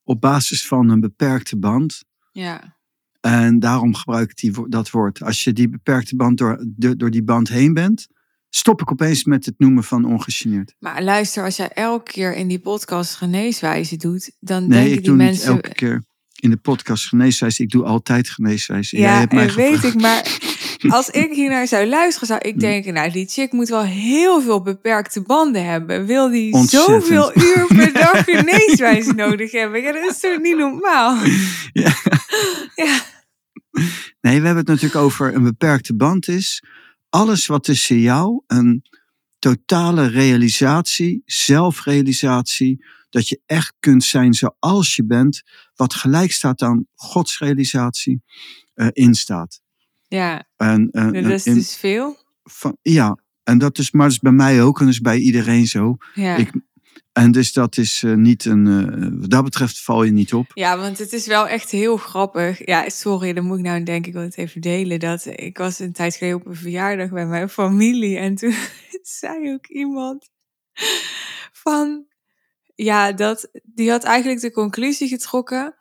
[0.02, 2.04] op basis van een beperkte band.
[2.32, 2.76] Ja,
[3.20, 5.22] En daarom gebruik ik die, dat woord.
[5.22, 8.08] Als je die beperkte band door, door, door die band heen bent,
[8.50, 10.74] stop ik opeens met het noemen van ongegeneerd.
[10.78, 14.98] maar luister, als jij elke keer in die podcast geneeswijze doet, dan Nee, denken ik
[14.98, 15.54] die doe mensen...
[15.54, 16.02] niet elke keer
[16.40, 17.62] in de podcast geneeswijze.
[17.62, 18.96] Ik doe altijd geneeswijze.
[18.96, 20.38] Jij Ja, hebt mij eh, weet ik, maar
[20.96, 24.40] als ik hier naar zou luisteren, zou ik denken, nou, die chick moet wel heel
[24.42, 26.06] veel beperkte banden hebben.
[26.06, 27.04] Wil die Ontzettend.
[27.06, 29.82] zoveel uur per dag geneeswijze nodig hebben?
[29.82, 31.16] Ja, dat is toch niet normaal?
[31.72, 31.92] Ja.
[32.74, 33.00] Ja,
[34.20, 36.62] Nee, we hebben het natuurlijk over een beperkte band is.
[37.08, 38.82] Alles wat tussen jou een
[39.38, 45.42] totale realisatie, zelfrealisatie, dat je echt kunt zijn zoals je bent,
[45.74, 48.22] wat gelijk staat aan Gods realisatie,
[48.74, 49.60] eh instaat.
[50.08, 52.16] ja En, eh, dat is in- dus veel.
[52.42, 55.18] van, ja, en dat is, maar dat is bij mij ook en dat is bij
[55.18, 55.96] iedereen zo.
[56.14, 56.36] Ja.
[56.36, 56.50] Ik,
[57.18, 60.50] en dus dat is eh, niet een, eh, wat dat betreft val je niet op.
[60.54, 62.66] ja, want het is wel echt heel grappig.
[62.66, 65.00] Ja, sorry, dan moet ik nou denken, ik wil het even delen.
[65.00, 68.18] Dat ik was een tijd geleden op een verjaardag bij mijn familie.
[68.18, 68.54] En toen
[69.20, 70.30] zei ook iemand
[71.52, 72.06] van,
[72.74, 75.74] ja, dat, die had eigenlijk de conclusie getrokken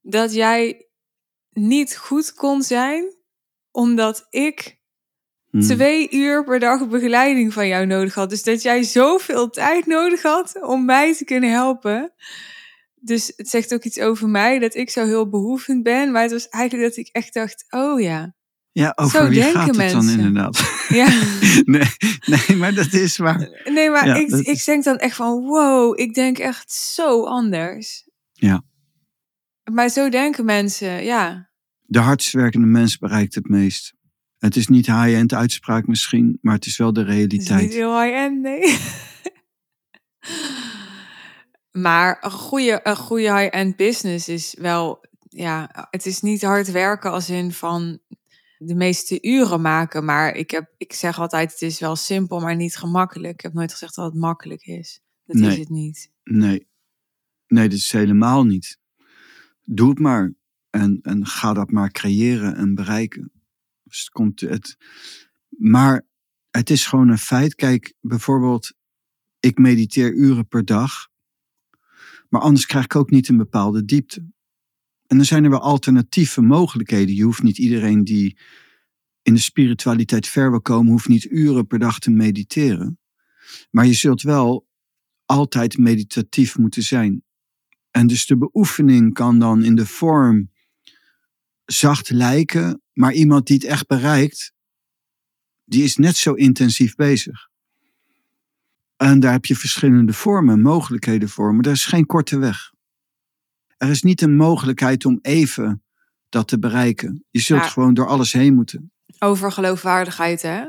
[0.00, 0.88] dat jij
[1.50, 3.16] niet goed kon zijn,
[3.70, 4.80] omdat ik
[5.52, 5.60] Hm.
[5.60, 8.30] twee uur per dag begeleiding van jou nodig had.
[8.30, 12.12] Dus dat jij zoveel tijd nodig had om mij te kunnen helpen.
[12.94, 16.12] Dus het zegt ook iets over mij, dat ik zo heel behoevend ben.
[16.12, 18.34] Maar het was eigenlijk dat ik echt dacht, oh ja.
[18.72, 20.18] Ja, over Zo wie denken gaat het dan mensen.
[20.18, 20.58] inderdaad?
[20.88, 21.08] ja.
[21.64, 21.88] nee,
[22.26, 23.62] nee, maar dat is waar.
[23.64, 27.24] Nee, maar Ja, ik, dat ik denk dan echt van, wow, ik denk echt zo
[27.24, 28.08] anders.
[28.32, 28.62] Ja.
[29.72, 31.50] Maar zo denken mensen, ja.
[31.80, 33.94] De hardst werkende mens bereikt het meest.
[34.42, 37.60] Het is niet high-end uitspraak misschien, maar het is wel de Het is realiteit.
[37.62, 38.78] niet heel high-end, nee.
[41.70, 45.04] maar een goede, een goede high-end business is wel...
[45.28, 47.98] Ja, het is niet hard werken als in van
[48.58, 50.04] de meeste uren maken.
[50.04, 53.32] Maar ik, heb, ik zeg altijd, het is wel simpel, maar niet gemakkelijk.
[53.34, 55.00] Ik heb nooit gezegd dat het makkelijk is.
[55.24, 55.50] Dat Nee.
[55.50, 56.10] is het niet.
[56.24, 56.66] Nee.
[57.46, 58.78] nee, dat is helemaal niet.
[59.64, 60.34] Doe het maar.
[60.70, 63.32] En, en ga dat maar creëren en bereiken.
[63.92, 64.76] Dus het komt het.
[65.48, 66.06] Maar
[66.50, 67.54] het is gewoon een feit.
[67.54, 68.72] Kijk, bijvoorbeeld,
[69.40, 71.08] ik mediteer uren per dag.
[72.28, 74.20] Maar anders krijg ik ook niet een bepaalde diepte.
[75.06, 77.14] En dan zijn er wel alternatieve mogelijkheden.
[77.14, 78.38] Je hoeft niet iedereen die
[79.22, 82.98] in de spiritualiteit ver wil komen, hoeft niet uren per dag te mediteren.
[83.70, 84.68] Maar je zult wel
[85.24, 87.24] altijd meditatief moeten zijn.
[87.90, 90.50] En dus de beoefening kan dan in de vorm
[91.64, 94.52] zacht lijken, maar iemand die het echt bereikt,
[95.64, 97.48] die is net zo intensief bezig.
[98.96, 102.70] En daar heb je verschillende vormen, mogelijkheden voor, maar er is geen korte weg.
[103.76, 105.82] Er is niet een mogelijkheid om even
[106.28, 107.24] dat te bereiken.
[107.30, 107.68] Je zult Ja.
[107.68, 108.92] gewoon door alles heen moeten.
[109.18, 110.64] Over geloofwaardigheid, hè?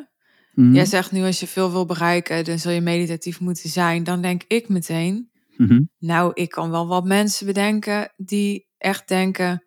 [0.54, 0.74] Mhm.
[0.74, 4.04] Jij zegt nu, als je veel wil bereiken, dan zul je meditatief moeten zijn.
[4.04, 5.82] Dan denk ik meteen, Mhm.
[6.00, 9.66] nou, ik kan wel wat mensen bedenken die echt denken,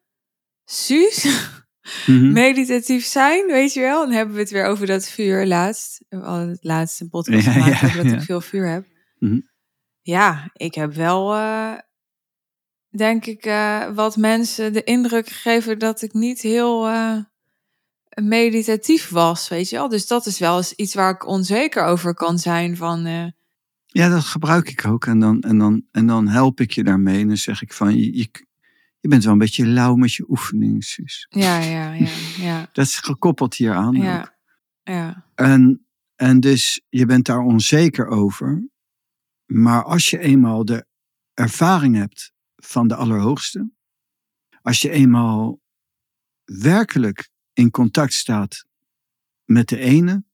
[0.64, 1.27] Suus,
[2.07, 2.33] Mhm.
[2.33, 4.01] meditatief zijn, weet je wel?
[4.01, 6.05] Dan hebben we het weer over dat vuur laatst.
[6.09, 8.87] We hadden het laatste podcast Ja, gemaakt ja, over dat ik veel vuur heb.
[9.18, 9.40] Mhm.
[10.03, 11.72] Ja, ik heb wel, eh,
[12.96, 17.18] denk ik, eh, wat mensen de indruk gegeven dat ik niet heel eh,
[18.22, 19.88] meditatief was, weet je wel?
[19.88, 23.33] Dus dat is wel eens iets waar ik onzeker over kan zijn van...
[23.87, 25.07] Ja, dat gebruik ik ook.
[25.07, 27.20] En dan, en, dan, en dan help ik je daarmee.
[27.20, 28.45] En dan zeg ik van, je, je,
[29.07, 31.27] je bent wel een beetje lauw met je oefeningen, Suus.
[31.29, 33.97] ja, ja, ja, ja, Dat is gekoppeld hieraan.
[33.97, 34.03] ook.
[34.03, 34.38] ja,
[34.83, 35.27] ja.
[35.35, 38.69] En, en dus je bent daar onzeker over.
[39.45, 40.87] Maar als je eenmaal de
[41.35, 43.71] ervaring hebt van de Allerhoogste.
[44.62, 45.61] Als je eenmaal
[46.45, 48.64] werkelijk in contact staat
[49.45, 50.25] met de ene,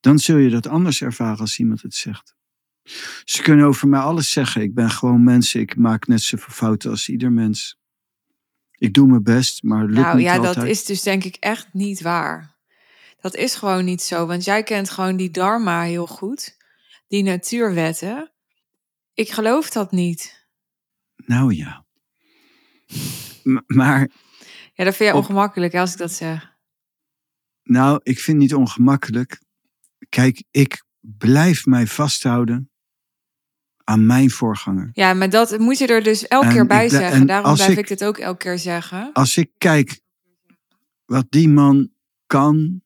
[0.00, 2.35] dan zul je dat anders ervaren als iemand het zegt.
[3.24, 4.62] Ze kunnen over mij alles zeggen.
[4.62, 5.54] Ik ben gewoon mens.
[5.54, 7.78] Ik maak net zoveel fouten als ieder mens.
[8.78, 10.54] Ik doe mijn best, maar het lukt Nou niet ja, altijd.
[10.54, 12.54] dat is dus denk ik echt niet waar.
[13.20, 16.56] Dat is gewoon niet zo, want jij kent gewoon die dharma heel goed.
[17.08, 18.32] Die natuurwetten.
[19.14, 20.46] Ik geloof dat niet.
[21.16, 21.84] Nou ja.
[23.42, 24.10] M- maar,
[24.74, 26.52] Ja, dat vind je Op- ongemakkelijk als ik dat zeg.
[27.62, 29.42] nou, ik vind het niet ongemakkelijk.
[30.08, 32.70] Kijk, ik blijf mij vasthouden
[33.88, 34.90] aan mijn voorganger.
[34.92, 37.20] Ja, maar dat moet je er dus elke En keer bij ik zeggen.
[37.20, 39.10] en Daarom blijf ik- ik dit ook elke keer zeggen.
[39.12, 40.00] Als ik kijk
[41.04, 41.90] wat die man
[42.26, 42.80] kan,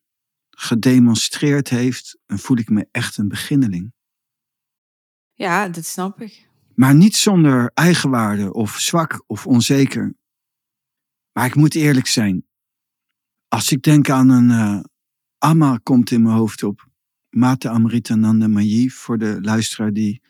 [0.49, 3.93] gedemonstreerd heeft, dan voel ik me echt een beginneling.
[5.33, 6.49] Ja, dat snap ik.
[6.75, 10.13] Maar niet zonder eigenwaarde of zwak of onzeker.
[11.31, 12.45] Maar ik moet eerlijk zijn.
[13.47, 14.79] Als ik denk aan een eh
[15.37, 16.87] Amma komt in mijn hoofd op.
[17.29, 20.21] Mate Amritananda Mayi voor de luisteraar die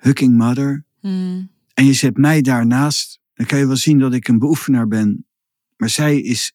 [0.00, 0.84] Hucking Mother.
[1.00, 1.50] Hmm.
[1.74, 3.20] En je zet mij daarnaast.
[3.34, 5.26] Dan kan je wel zien dat ik een beoefenaar ben.
[5.76, 6.52] Maar zij is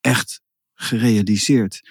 [0.00, 0.40] echt
[0.74, 1.82] gerealiseerd.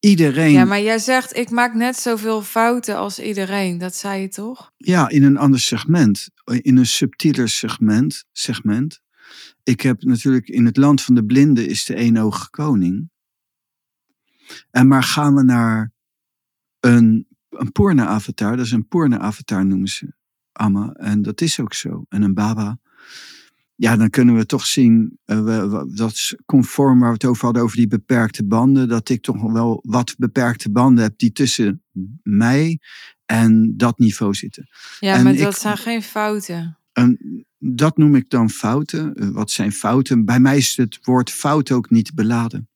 [0.00, 3.78] Iedereen, Ja, ja, maar jij zegt, ik maak net zoveel fouten als iedereen.
[3.78, 4.72] Dat zei je toch?
[5.08, 6.28] in een ander segment.
[6.44, 8.24] In een subtieler segment.
[8.32, 9.00] segment.
[9.62, 13.10] Ik heb natuurlijk in het land van de blinden is de eenogige koning.
[14.70, 15.92] En maar gaan we naar
[16.80, 18.56] een, een Purna-avatar.
[18.56, 20.16] Dat is een Purna-avatar noemen ze.
[20.58, 20.92] Amma.
[20.92, 22.04] En dat is ook zo.
[22.08, 22.78] En een Baba.
[23.74, 27.24] Ja, dan kunnen we toch zien, eh, we- we- dat is conform waar we het
[27.24, 31.32] over hadden, over die beperkte banden, dat ik toch wel wat beperkte banden heb die
[31.32, 31.82] tussen
[32.22, 32.78] mij
[33.24, 34.68] en dat niveau zitten.
[35.00, 36.78] Ja, En maar ik- dat zijn geen fouten.
[36.92, 37.18] En
[37.58, 39.14] dat noem ik dan fouten.
[39.14, 40.24] Eh, Wat zijn fouten?
[40.24, 42.68] Bij mij is het woord fout ook niet beladen.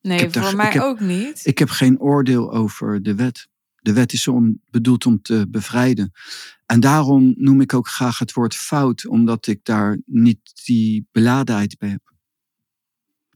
[0.00, 1.40] Nee, daar voor mij heb- ook niet.
[1.46, 3.48] Ik heb geen oordeel over de wet.
[3.84, 6.12] De wet is om, bedoeld om te bevrijden.
[6.66, 11.78] En daarom noem ik ook graag het woord fout, omdat ik daar niet die beladenheid
[11.78, 12.12] bij heb.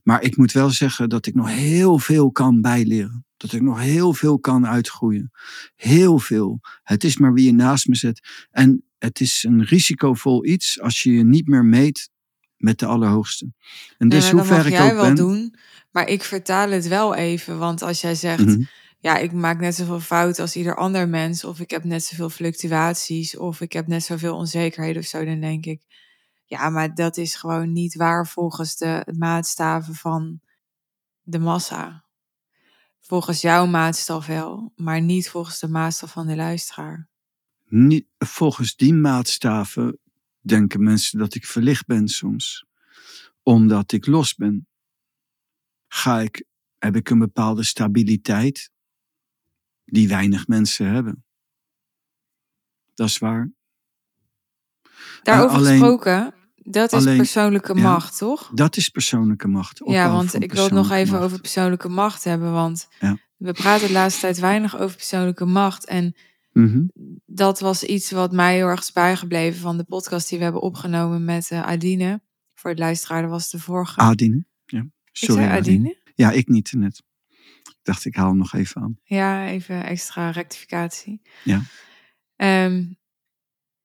[0.03, 3.25] Maar ik moet wel zeggen dat ik nog heel veel kan bijleren.
[3.37, 5.31] Dat ik nog heel veel kan uitgroeien.
[5.75, 6.59] Heel veel.
[6.83, 8.47] Het is maar wie je naast me zet.
[8.51, 12.09] En het is een risicovol iets als je je niet meer meet
[12.57, 13.53] met de Allerhoogste.
[13.97, 15.15] En dus hoe dat ver ik jij ook wel ben.
[15.15, 15.55] doen.
[15.91, 17.57] Maar ik vertaal het wel even.
[17.57, 18.61] Want als jij zegt, Mhm.
[19.01, 21.43] Ja, ik maak net zoveel fouten als ieder ander mens.
[21.43, 23.37] Of ik heb net zoveel fluctuaties.
[23.37, 25.25] Of ik heb net zoveel onzekerheden of zo.
[25.25, 25.81] Dan denk ik,
[26.45, 30.41] ja, maar dat is gewoon niet waar volgens de maatstaven van
[31.21, 32.03] de massa.
[32.99, 37.09] Volgens jouw maatstaf wel, maar niet volgens de maatstaf van de luisteraar.
[37.65, 39.99] Niet, volgens die maatstaven
[40.39, 42.65] denken mensen dat ik verlicht ben soms.
[43.43, 44.67] Omdat ik los ben.
[45.87, 46.45] Ga ik,
[46.77, 48.71] heb ik een bepaalde stabiliteit
[49.91, 51.23] die weinig mensen hebben.
[52.93, 53.51] Dat is waar.
[55.23, 57.81] Daarover alleen- gesproken, dat is alleen- persoonlijke ja.
[57.81, 58.51] macht, toch?
[58.53, 59.81] Dat is persoonlijke macht.
[59.85, 61.23] Ja, want ik wil het nog even macht.
[61.25, 62.51] over persoonlijke macht hebben.
[62.51, 63.17] Want Ja.
[63.37, 65.85] we praten de laatste tijd weinig over persoonlijke macht.
[65.85, 66.15] En
[66.51, 66.83] Mhm.
[67.25, 70.61] dat was iets wat mij heel erg is bijgebleven van de podcast die we hebben
[70.61, 72.21] opgenomen met eh, Adine.
[72.53, 73.99] Voor het luisteraar, dat was de vorige.
[73.99, 74.45] Adine.
[74.65, 74.79] Ja.
[74.79, 75.97] ik Sorry, zei Adine?
[76.15, 77.03] Ja, ik niet net.
[77.89, 78.99] Dacht, ik haal hem nog even aan.
[79.03, 81.21] Ja, even extra rectificatie.
[81.43, 81.61] Ja.
[82.35, 82.85] Ehm,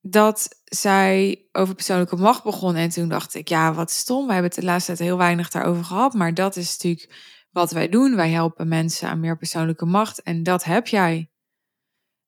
[0.00, 2.74] dat zij over persoonlijke macht begon.
[2.74, 4.26] En toen dacht ik, ja, wat stom.
[4.26, 6.14] We hebben het de laatste tijd heel weinig daarover gehad.
[6.14, 7.14] Maar dat is natuurlijk
[7.50, 8.16] wat wij doen.
[8.16, 10.22] Wij helpen mensen aan meer persoonlijke macht.
[10.22, 11.30] En dat heb jij.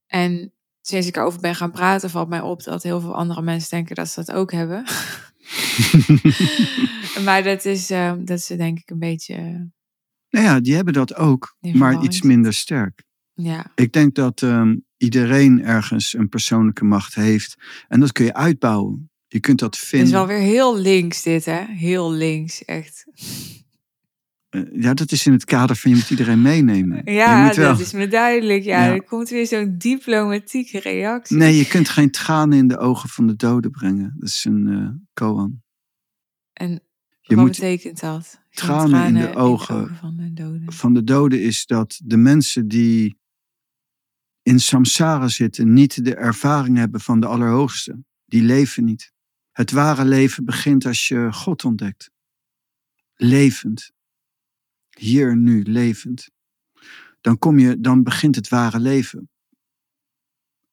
[0.07, 3.71] En sinds ik erover ben gaan praten, valt mij op dat heel veel andere mensen
[3.71, 4.85] denken dat ze dat ook hebben.
[7.25, 9.69] maar dat is, eh, dat is denk ik een beetje,
[10.37, 13.03] Nou ja, die hebben dat ook, Die maar iets minder sterk.
[13.35, 13.73] ja.
[13.75, 17.57] Ik denk dat ehm, iedereen ergens een persoonlijke macht heeft.
[17.89, 19.11] En dat kun je uitbouwen.
[19.27, 20.09] Je kunt dat Het vinden.
[20.09, 21.65] is wel weer heel links dit, hè?
[21.67, 23.05] Heel links, echt.
[24.49, 27.03] Eh, ja, dat is in het kader van je moet iedereen meenemen.
[27.13, 27.71] Ja, wel.
[27.71, 28.65] dat is me duidelijk.
[28.65, 28.93] Ja, Ja.
[28.93, 31.37] er komt weer zo'n diplomatieke reactie.
[31.37, 34.15] Nee, je kunt geen tranen in de ogen van de doden brengen.
[34.19, 35.63] Dat is een eh koan.
[36.53, 36.71] En
[37.21, 38.41] Je wat moet betekent dat?
[38.61, 39.97] Geen tranen in de ogen.
[39.97, 40.73] van de doden.
[40.73, 43.19] van de doden is dat de mensen die
[44.43, 48.05] in samsara zitten niet de ervaring hebben van de Allerhoogste.
[48.25, 49.13] Die leven niet.
[49.53, 52.11] Het ware leven begint als je God ontdekt.
[53.15, 53.93] Levend.
[54.89, 56.31] Hier nu levend.
[57.21, 59.31] Dan, kom je, dan begint het ware leven.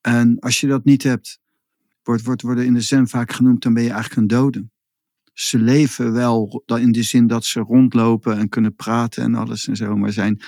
[0.01, 1.39] En als je dat niet hebt,
[2.03, 4.69] wordt, wordt worden in de zen vaak genoemd, dan ben je eigenlijk een dode.
[5.33, 9.75] Ze leven wel in de zin dat ze rondlopen en kunnen praten en alles en
[9.75, 10.41] zo, maar zijn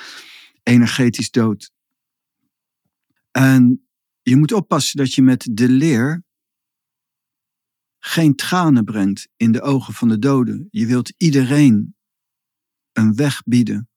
[0.64, 1.72] energetisch dood.
[3.32, 3.88] En
[4.22, 6.24] je moet oppassen dat je met de leer
[8.00, 10.68] geen tranen brengt in de ogen van de doden.
[10.72, 11.96] Je wilt iedereen
[12.92, 13.90] een weg bieden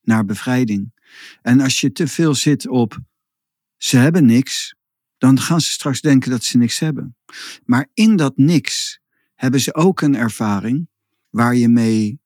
[0.00, 0.92] naar bevrijding.
[1.42, 3.00] En als je te veel zit op
[3.76, 4.74] ze hebben niks,
[5.18, 7.16] dan gaan ze straks denken dat ze niks hebben.
[7.64, 9.00] Maar in dat niks
[9.42, 10.88] hebben ze ook een ervaring
[11.30, 12.20] waar je mee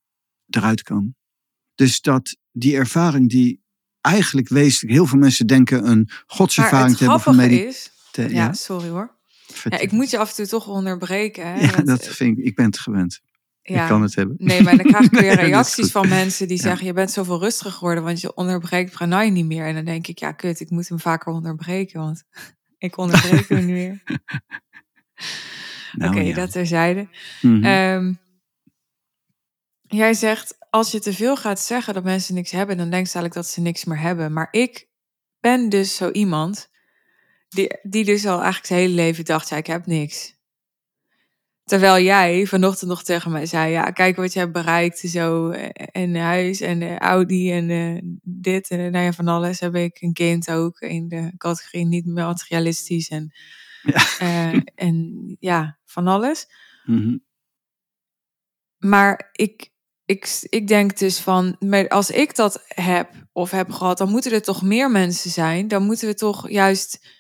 [0.49, 1.15] eruit kan.
[1.75, 3.63] Dus dat die ervaring die
[4.01, 7.91] eigenlijk wezenlijk, heel veel mensen denken een godservaring te hebben van meditatie.
[8.13, 9.15] Ja, ja, sorry hoor.
[9.65, 11.47] Ja, ik moet je af en toe toch onderbreken.
[11.47, 11.61] Hè?
[11.67, 13.21] Ja, dat vind ik, ik ben het gewend.
[13.63, 13.83] Ja.
[13.83, 14.37] Ik kan het hebben.
[14.39, 17.73] Nee, maar dan krijg ik weer reacties van mensen die zeggen: Je bent zoveel rustiger
[17.73, 19.67] geworden, want je onderbreekt Pranay niet meer.
[19.67, 22.23] En dan denk ik: Ja, kut, ik moet hem vaker onderbreken, want
[22.79, 24.03] ik onderbreek hem nu weer.
[25.97, 26.35] Nou, Oké, okay, ja.
[26.35, 27.09] dat terzijde.
[27.41, 28.19] Mm -hmm.
[29.83, 33.13] jij zegt: Als je te veel gaat zeggen dat mensen niks hebben, dan denk je
[33.13, 34.33] eigenlijk dat ze niks meer hebben.
[34.33, 34.89] Maar ik
[35.41, 36.71] ben dus zo iemand
[37.49, 40.35] die, die dus al eigenlijk zijn hele leven dacht: ja, Ik heb niks.
[41.65, 44.99] Terwijl jij vanochtend nog tegen mij zei: Ja, kijk wat je hebt bereikt.
[44.99, 45.51] Zo,
[45.93, 48.69] en huis en uh, Audi en uh, dit.
[48.69, 53.09] En nou ja, van alles heb ik een kind ook in de categorie niet materialistisch.
[53.09, 53.33] En
[53.83, 56.47] ja, uh, en, ja van alles.
[56.85, 57.25] Mm-hmm.
[58.79, 59.73] Maar ik,
[60.05, 64.43] ik, ik denk dus van: als ik dat heb of heb gehad, dan moeten er
[64.43, 65.69] toch meer mensen zijn.
[65.69, 67.15] Dan moeten we toch juist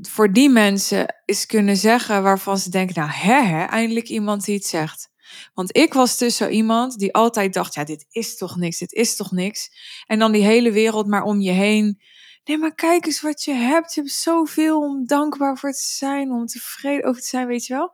[0.00, 4.54] voor die mensen is kunnen zeggen waarvan ze denken, nou hè, hè, eindelijk iemand die
[4.54, 5.10] het zegt.
[5.54, 8.92] Want ik was dus zo iemand die altijd dacht, ja, dit is toch niks, dit
[8.92, 9.70] is toch niks.
[10.06, 12.00] En dan die hele wereld maar om je heen.
[12.44, 13.94] Nee, maar kijk eens wat je hebt.
[13.94, 17.74] Je hebt zoveel om dankbaar voor te zijn, om tevreden over te zijn, weet je
[17.74, 17.92] wel.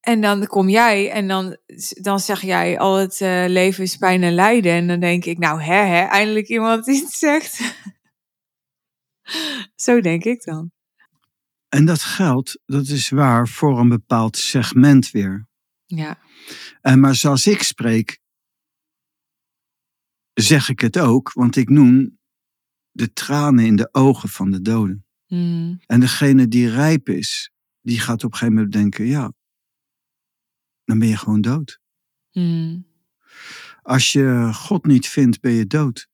[0.00, 1.56] En dan kom jij en dan,
[2.00, 4.72] dan zeg jij al het uh, leven is pijn en lijden.
[4.72, 7.60] En dan denk ik, nou hè, hè, eindelijk iemand die het zegt.
[9.84, 10.70] Zo denk ik dan.
[11.68, 15.48] En dat geldt, dat is waar, voor een bepaald segment weer.
[15.86, 16.18] Ja.
[16.80, 18.18] En maar zoals ik spreek,
[20.32, 22.18] zeg ik het ook, want ik noem
[22.92, 25.06] de tranen in de ogen van de doden.
[25.26, 25.80] Mm.
[25.86, 29.32] En degene die rijp is, die gaat op een gegeven moment denken, ja,
[30.84, 31.80] dan ben je gewoon dood.
[32.32, 32.86] Mm.
[33.82, 36.10] Als je God niet vindt, ben je dood.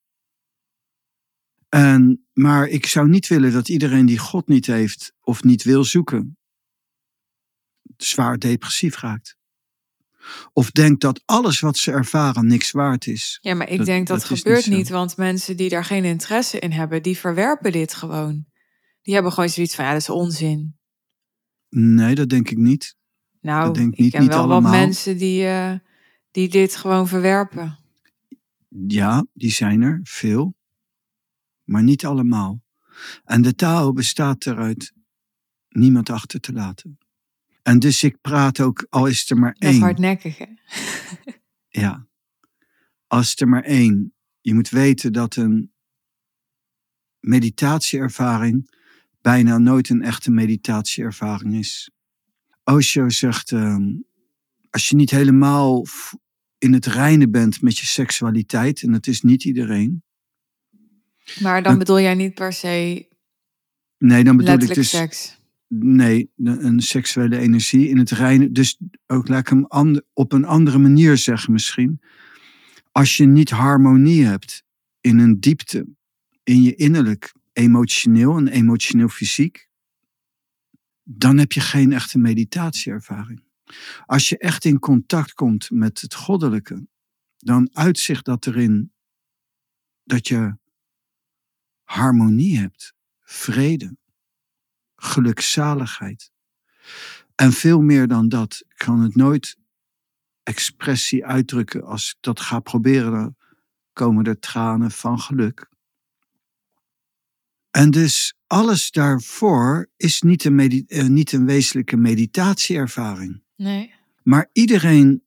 [1.68, 5.84] En, maar ik zou niet willen dat iedereen die God niet heeft of niet wil
[5.84, 6.38] zoeken,
[7.96, 9.37] zwaar depressief raakt.
[10.52, 13.38] Of denkt dat alles wat ze ervaren niks waard is.
[13.40, 16.72] Ja, maar ik denk dat, dat gebeurt niet, want mensen die daar geen interesse in
[16.72, 18.46] hebben, die verwerpen dit gewoon.
[19.02, 20.76] Die hebben gewoon zoiets van, ja, dat is onzin.
[21.68, 22.96] Nee, dat denk ik niet.
[23.40, 24.62] Nou, dat denk ik, niet, ken niet wel allemaal.
[24.62, 25.72] wat mensen die, uh,
[26.30, 27.78] die dit gewoon verwerpen.
[28.86, 30.56] Ja, die zijn er, veel
[31.68, 32.62] maar niet allemaal.
[33.24, 34.92] En de taal bestaat eruit
[35.68, 36.98] niemand achter te laten.
[37.68, 39.70] En dus ik praat ook, al is er maar één.
[39.70, 40.46] Dat is hardnekkig, hè?
[41.82, 42.06] ja.
[43.06, 44.14] Als er maar één.
[44.40, 45.72] Je moet weten dat een
[47.20, 48.76] meditatieervaring
[49.20, 51.90] bijna nooit een echte meditatieervaring is.
[52.64, 53.86] Osho zegt, ehm,
[54.70, 55.86] als je niet helemaal
[56.58, 60.02] in het reine bent met je seksualiteit, en dat is niet iedereen,
[61.40, 63.08] maar dan bedoel jij niet per se.
[63.98, 64.88] Nee, dan bedoel ik dus.
[64.88, 65.37] Seks.
[65.68, 68.52] Nee, een seksuele energie in het reine.
[68.52, 69.66] Dus ook laat ik hem
[70.12, 72.00] op een andere manier zeggen misschien.
[72.92, 74.64] Als je niet harmonie hebt
[75.00, 75.86] in een diepte,
[76.42, 79.68] in je innerlijk, emotioneel en emotioneel fysiek,
[81.02, 83.42] dan heb je geen echte meditatieervaring.
[84.06, 86.86] Als je echt in contact komt met het goddelijke,
[87.36, 88.92] dan uitzicht dat erin
[90.04, 90.56] dat je
[91.84, 93.96] harmonie hebt, vrede,
[94.98, 96.30] gelukzaligheid.
[97.34, 98.62] En veel meer dan dat.
[98.68, 99.56] Ik kan het nooit
[100.42, 101.82] expressie uitdrukken.
[101.84, 103.36] Als ik dat ga proberen, dan
[103.92, 105.68] komen er tranen van geluk.
[107.70, 113.42] En dus alles daarvoor is niet een, uh, niet een wezenlijke meditatieervaring.
[113.56, 113.94] Nee.
[114.22, 115.24] Maar iedereen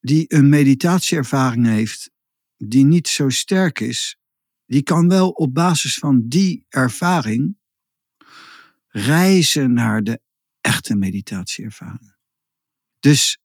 [0.00, 2.10] die een meditatieervaring heeft,
[2.56, 4.18] die niet zo sterk is,
[4.66, 7.58] die kan wel op basis van die ervaring
[8.90, 10.20] reizen naar de
[10.60, 12.16] echte meditatieervaring.
[12.98, 13.38] Dus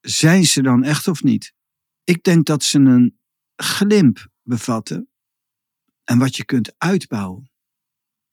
[0.00, 1.52] zijn ze dan echt of niet?
[2.04, 3.18] Ik denk dat ze een
[3.56, 5.10] glimp bevatten
[6.04, 7.50] en wat je kunt uitbouwen.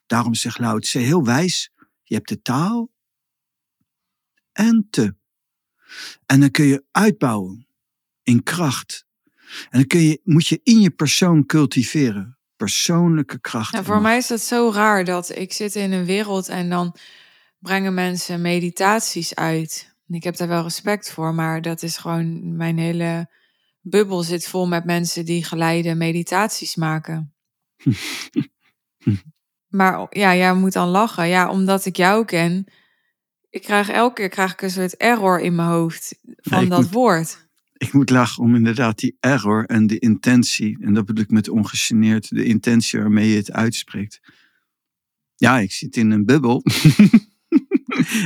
[0.06, 1.72] Daarom zegt Lao Tse heel wijs,
[2.04, 2.92] Je hebt de taal
[4.52, 5.16] en te.
[6.26, 7.68] En dan kun je uitbouwen
[8.24, 9.06] in kracht.
[9.70, 12.37] En dan kun je, moet je in je persoon cultiveren.
[12.58, 13.72] Persoonlijke kracht.
[13.72, 16.70] Ja, en voor mij is dat zo raar dat ik zit in een wereld en
[16.70, 16.96] dan
[17.60, 19.96] brengen mensen meditaties uit.
[20.08, 23.30] Ik heb daar wel respect voor, maar dat is gewoon mijn hele
[23.82, 27.34] bubbel zit vol met mensen die geleide meditaties maken.
[29.78, 31.28] maar ja, jij moet dan lachen.
[31.28, 32.66] Ja, omdat ik jou ken.
[33.50, 36.92] Ik krijg elke keer krijg ik een soort error in mijn hoofd van dat moet-
[36.92, 37.47] woord.
[37.78, 40.78] Ik moet lachen om inderdaad die error en de intentie.
[40.82, 42.30] En dat bedoel ik met ongegeneerd.
[42.30, 44.20] De intentie waarmee je het uitspreekt.
[45.36, 46.64] Ja, ik zit in een bubbel.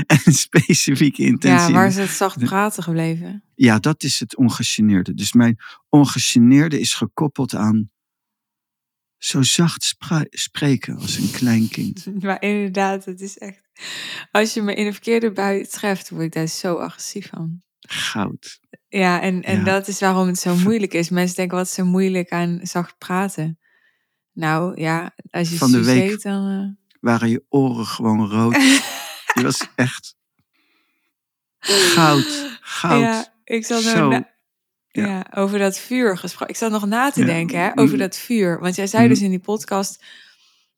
[0.08, 1.68] en een specifieke intentie.
[1.68, 3.43] Ja, waar is het zacht praten gebleven?
[3.56, 5.14] Ja, dat is het ongegeneerde.
[5.14, 5.58] Dus mijn
[5.89, 7.91] ongegeneerde is gekoppeld aan
[9.24, 9.95] zo zacht
[10.30, 12.06] spreken als een klein kind.
[12.24, 13.70] Maar inderdaad, het is echt.
[14.32, 17.62] Als je me in een verkeerde bui treft, word ik daar zo agressief van.
[17.94, 18.60] Goud.
[18.88, 19.64] Ja, en, en Ja.
[19.64, 21.10] dat is waarom het zo moeilijk is.
[21.10, 23.60] Mensen denken, wat is zo moeilijk aan zacht praten?
[24.34, 26.78] Nou ja, als je Van de week heet, dan...
[27.00, 28.54] Waren je oren gewoon rood.
[28.54, 28.62] eh,
[29.36, 30.16] Je was echt
[31.60, 32.58] goud.
[32.62, 33.02] Goud.
[33.02, 34.08] Ja, ik zat Zo.
[34.10, 34.30] na-
[34.88, 35.06] Ja.
[35.08, 35.28] ja.
[35.34, 36.50] over dat vuur gesproken.
[36.54, 37.26] Ik zat nog na te Ja.
[37.26, 38.00] denken hè, over Mm.
[38.02, 38.60] dat vuur.
[38.60, 39.10] Want jij zei Mm.
[39.10, 40.04] dus in die podcast...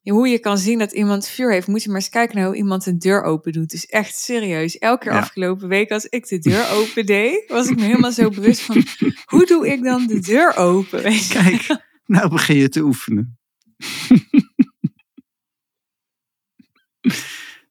[0.04, 2.56] Hoe je kan zien dat iemand vuur heeft, moet je maar eens kijken naar hoe
[2.56, 3.70] iemand een deur open doet.
[3.70, 4.78] Dus echt serieus.
[4.78, 5.18] Elke keer Ja.
[5.18, 8.84] afgelopen week als ik de deur open deed, was ik me helemaal zo bewust van
[9.24, 11.02] hoe doe ik dan de deur open?
[11.02, 11.32] Weet je?
[11.34, 13.38] Kijk, nou begin je te oefenen.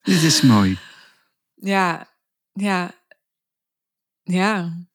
[0.01, 0.77] Dit is mooi.
[1.55, 2.13] Ja,
[2.53, 2.93] ja,
[4.23, 4.85] ja.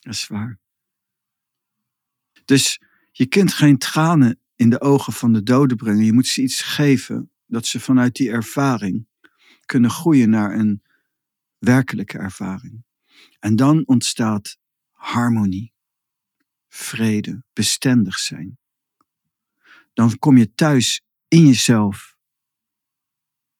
[0.00, 0.58] Dat is waar.
[2.44, 2.80] Dus
[3.12, 6.04] je kunt geen tranen in de ogen van de doden brengen.
[6.04, 9.06] Je moet ze iets geven dat ze vanuit die ervaring
[9.66, 10.82] kunnen groeien naar een
[11.58, 12.84] werkelijke ervaring.
[13.38, 14.58] En dan ontstaat
[14.90, 15.72] harmonie,
[16.68, 18.58] vrede, bestendig zijn.
[19.92, 22.16] Dan kom je thuis in jezelf.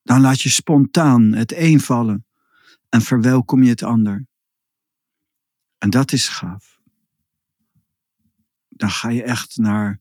[0.02, 2.26] Dan laat je spontaan het een vallen
[2.88, 4.26] en verwelkom je het ander.
[5.78, 6.80] En dat is gaaf.
[8.68, 10.00] Dan ga je echt naar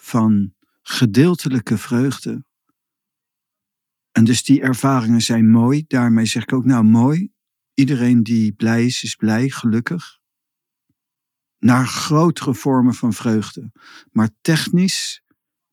[0.00, 2.44] van gedeeltelijke vreugde.
[4.12, 5.84] En dus die ervaringen zijn mooi.
[5.86, 7.32] Daarmee zeg ik ook, nou mooi.
[7.74, 10.18] Iedereen die blij is, is blij, gelukkig.
[11.58, 13.72] Naar grotere vormen van vreugde.
[14.10, 15.22] Maar technisch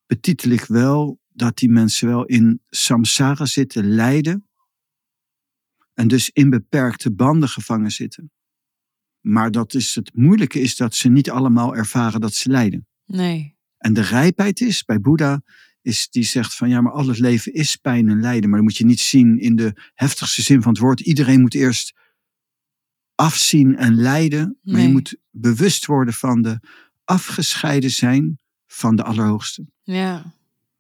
[0.06, 4.50] betitel ik wel dat die mensen wel in samsara zitten, lijden.
[5.94, 8.32] En dus in beperkte banden gevangen zitten.
[9.20, 12.88] Maar dat is het moeilijke is dat ze niet allemaal ervaren dat ze lijden.
[13.06, 13.55] Nee.
[13.86, 15.42] En de rijpheid is bij Boeddha,
[15.82, 18.50] is die zegt van ja, maar al het leven is pijn en lijden.
[18.50, 21.00] Maar dat moet je niet zien in de heftigste zin van het woord.
[21.00, 21.94] Iedereen moet eerst
[23.16, 24.60] afzien en lijden.
[24.62, 26.60] Maar je moet bewust worden van de
[27.04, 29.66] afgescheiden zijn van de Allerhoogste.
[29.84, 30.34] Ja.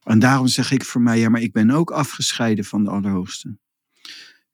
[0.03, 3.57] En daarom zeg ik voor mij, ja, maar ik ben ook afgescheiden van de Allerhoogste.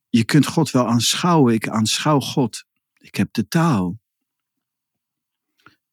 [0.09, 1.53] Je kunt God wel aanschouwen.
[1.53, 2.65] Ik aanschouw God.
[2.97, 3.99] Ik heb de taal.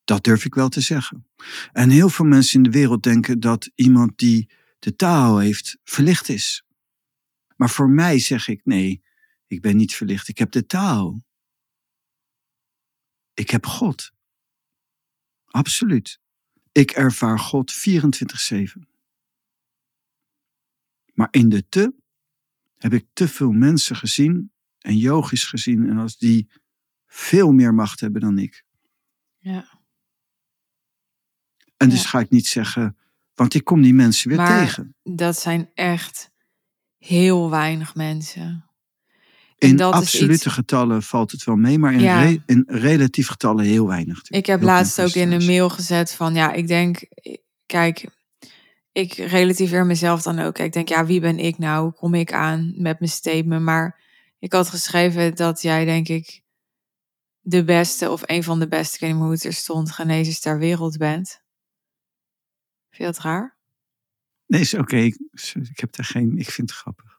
[0.09, 1.27] Dat durf ik wel te zeggen.
[1.73, 6.29] En heel veel mensen in de wereld denken dat iemand die de taal heeft, verlicht
[6.29, 6.65] is.
[7.57, 9.03] Maar voor mij zeg ik, nee,
[9.47, 10.29] ik ben niet verlicht.
[10.29, 11.25] Ik heb de taal.
[13.35, 14.13] Ik heb God.
[15.45, 16.21] Absoluut.
[16.73, 18.89] Ik ervaar God 24-7.
[21.13, 21.95] Maar in de te
[22.77, 26.51] heb ik te veel mensen gezien en yogis gezien en als die
[27.07, 28.65] veel meer macht hebben dan ik.
[29.39, 29.78] Ja.
[31.79, 32.97] En dus ga ik niet zeggen,
[33.35, 34.95] want ik kom die mensen weer Maar tegen.
[35.03, 36.31] dat zijn echt
[36.99, 38.65] heel weinig mensen.
[39.59, 42.23] En In absolute iets- getallen valt het wel mee, maar in, Ja.
[42.23, 44.21] re- in relatief getallen heel weinig.
[44.29, 47.01] Ik heb Heel laatst ook in een mail gezet van ja, ik denk,
[47.67, 48.07] kijk,
[48.93, 50.59] ik relativeer mezelf dan ook.
[50.59, 51.83] Ik denk, ja, wie ben ik nou?
[51.83, 53.63] Hoe kom ik aan met mijn statement?
[53.63, 54.01] Maar
[54.39, 56.43] ik had geschreven dat jij, denk ik,
[57.41, 59.91] de beste of een van de beste, ik weet niet meer hoe het er stond,
[59.91, 61.41] genezers ter wereld bent.
[62.99, 63.57] Vind je dat raar?
[64.47, 64.97] Nee, is oké.
[64.97, 65.19] Ik,
[65.53, 66.39] ik heb daar geen.
[66.39, 67.17] Ik vind het grappig.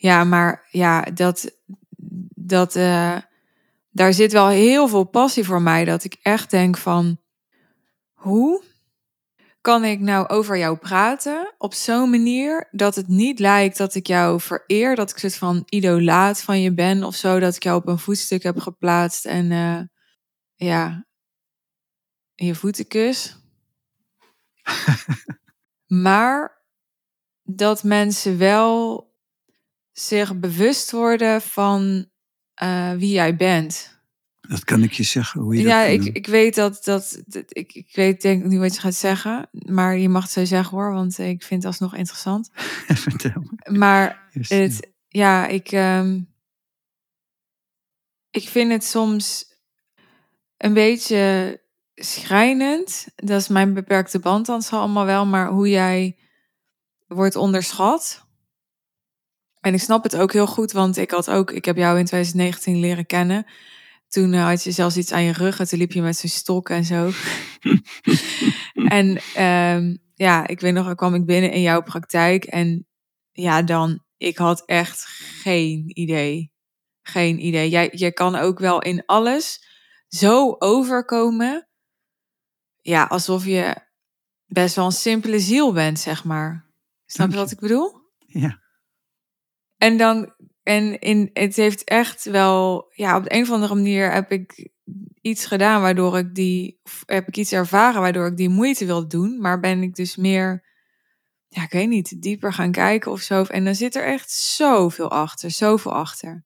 [0.00, 1.58] Ja, maar ja, dat,
[2.34, 3.16] dat, eh,
[3.90, 5.84] daar zit wel heel veel passie voor mij.
[5.84, 7.20] Dat ik echt denk van,
[8.12, 8.64] hoe
[9.60, 14.06] kan ik nou over jou praten op zo'n manier dat het niet lijkt dat ik
[14.06, 17.76] jou vereer, dat ik soort van idolaat van je ben of zo, dat ik jou
[17.80, 19.80] op een voetstuk heb geplaatst en eh,
[20.54, 21.06] ja,
[22.34, 23.39] je voeten kus.
[26.04, 26.64] maar
[27.42, 29.08] dat mensen wel
[29.92, 32.10] zich bewust worden van
[32.54, 33.98] eh, wie jij bent.
[34.40, 35.40] Dat kan ik je zeggen.
[35.40, 36.14] Hoe je ja, ik, doen.
[36.14, 39.48] ik weet dat, dat, dat- ik, ik weet denk ik niet wat je gaat zeggen,
[39.52, 42.50] maar je mag het zo zeggen hoor, want ik vind het alsnog interessant.
[42.86, 43.78] Vertel me.
[43.78, 46.20] Maar het, ja, ik, ehm,
[48.30, 49.44] ik vind het soms
[50.56, 51.60] een beetje
[52.04, 53.06] schrijnend.
[53.16, 56.18] Dat is mijn beperkte band dan zal allemaal wel, maar hoe jij
[57.06, 58.28] wordt onderschat.
[59.60, 62.04] En ik snap het ook heel goed, want ik had ook, ik heb jou in
[62.04, 63.46] 2019 leren kennen.
[64.08, 66.30] Toen eh, had je zelfs iets aan je rug en toen liep je met zo'n
[66.30, 67.10] stok en zo.
[68.98, 72.86] en ehm, ja, ik weet nog, dan kwam ik binnen in jouw praktijk en
[73.32, 75.04] ja, dan, ik had echt
[75.42, 76.52] geen idee.
[77.02, 77.68] Geen idee.
[77.68, 79.64] Jij, je kan ook wel in alles
[80.08, 81.68] zo overkomen.
[82.80, 83.76] Ja, alsof je
[84.46, 86.68] best wel een simpele ziel bent, zeg maar.
[87.06, 88.00] Snap je wat ik bedoel?
[88.18, 88.60] Ja.
[89.76, 94.12] En dan, en in, het heeft echt wel, ja, op de een of andere manier
[94.12, 94.70] heb ik
[95.20, 99.40] iets gedaan waardoor ik die, heb ik iets ervaren waardoor ik die moeite wilde doen.
[99.40, 100.64] Maar ben ik dus meer,
[101.48, 103.42] ja, ik weet niet, dieper gaan kijken of zo.
[103.42, 106.44] En dan zit er echt zoveel achter, zoveel achter.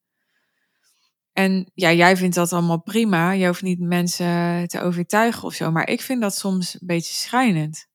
[1.35, 3.31] En ja, jij vindt dat allemaal prima.
[3.31, 5.71] Je hoeft niet mensen te overtuigen of zo.
[5.71, 7.89] Maar ik vind dat soms een beetje schrijnend.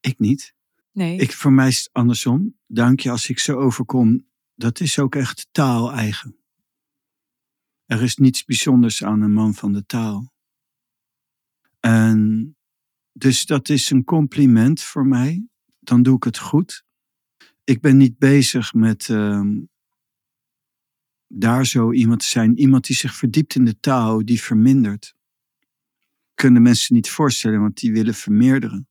[0.00, 0.54] Ik niet.
[0.92, 1.16] Nee.
[1.16, 2.58] Ik, voor mij is het andersom.
[2.66, 4.26] Dank je als ik zo overkom.
[4.54, 6.36] Dat is ook echt taal eigen.
[7.86, 10.32] Er is niets bijzonders aan een man van de taal.
[11.80, 12.56] En
[13.12, 15.46] dus dat is een compliment voor mij.
[15.80, 16.84] Dan doe ik het goed.
[17.64, 19.52] Ik ben niet bezig met ehm,
[21.36, 22.58] daar zo iemand te zijn.
[22.58, 25.14] Iemand die zich verdiept in de taal, die vermindert.
[26.34, 28.88] Kunnen mensen niet voorstellen, want die willen vermeerderen.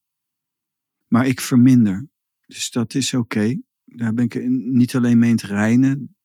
[1.07, 2.07] Maar ik verminder.
[2.45, 3.61] Dus dat is oké.
[3.85, 6.15] Daar ben ik niet alleen mee in het reinen.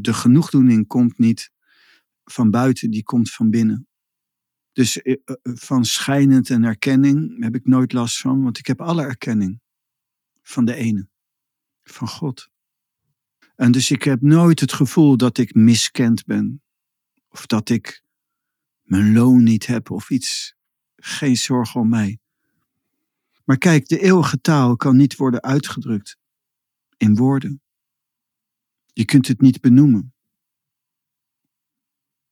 [0.00, 1.50] De genoegdoening komt niet
[2.24, 3.86] van buiten, die komt van binnen.
[4.72, 8.80] Dus eh, eh, van schijnend en erkenning heb ik nooit last van, want ik heb
[8.80, 9.60] alle erkenning
[10.42, 11.08] van de ene,
[11.82, 12.51] van God.
[13.62, 16.62] En dus ik heb nooit het gevoel dat ik miskend ben,
[17.28, 18.02] of dat ik
[18.82, 20.54] mijn loon niet heb of iets.
[20.96, 22.18] Geen zorg om mij.
[23.44, 26.16] Maar kijk, de eeuwige taal kan niet worden uitgedrukt
[26.96, 27.62] in woorden.
[28.92, 30.14] Je kunt het niet benoemen.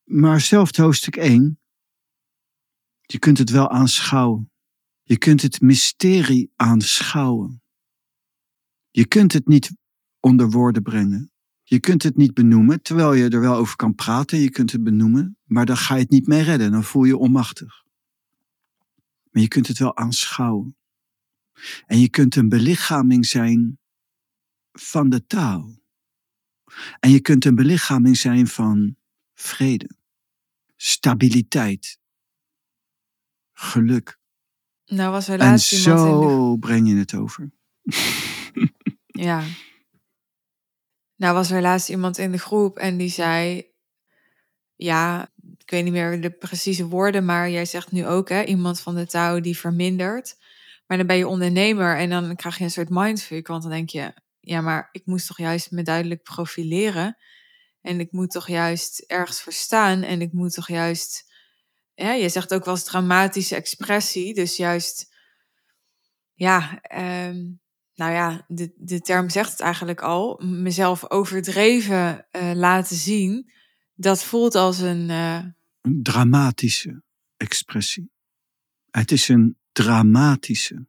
[0.05, 1.61] Maar zelfs hoofdstuk 1,
[3.01, 4.51] je kunt het wel aanschouwen.
[5.03, 7.63] Je kunt het mysterie aanschouwen.
[8.91, 9.79] Je kunt het niet
[10.21, 11.33] onder woorden brengen.
[11.63, 14.39] Je kunt het niet benoemen, terwijl je er wel over kan praten.
[14.39, 16.71] Je kunt het benoemen, maar dan ga je het niet mee redden.
[16.71, 17.85] Dan voel je je onmachtig.
[19.31, 20.77] Maar je kunt het wel aanschouwen.
[21.87, 23.79] En je kunt een belichaming zijn
[24.73, 25.79] van de taal.
[27.01, 28.97] En je kunt een belichaming zijn van
[29.35, 29.91] vrede,
[30.77, 31.99] stabiliteit,
[33.53, 34.19] geluk.
[34.87, 37.51] nou was er En laatst iemand in de zo breng je het over.
[39.07, 39.45] Ja.
[41.21, 43.67] Nou was er laatst iemand in de groep en die zei,
[44.77, 48.81] ja, ik weet niet meer de precieze woorden, maar jij zegt nu ook, hè, iemand
[48.81, 50.37] van de touw die vermindert.
[50.87, 53.91] Maar dan ben je ondernemer en dan krijg je een soort mindfuck, want dan denk
[53.91, 57.17] je, ja, maar ik moest toch juist me duidelijk profileren
[57.81, 61.33] en ik moet toch juist ergens voor staan en ik moet toch juist,
[61.95, 65.15] ja, je zegt ook wel eens dramatische expressie, dus juist,
[66.35, 67.39] ja, ehm,
[67.95, 73.51] nou ja, de, de term zegt het eigenlijk al, mezelf overdreven eh, laten zien,
[73.95, 75.45] dat voelt als een, eh,
[75.81, 77.03] Een dramatische
[77.37, 78.11] expressie.
[78.91, 80.87] Het is een dramatische.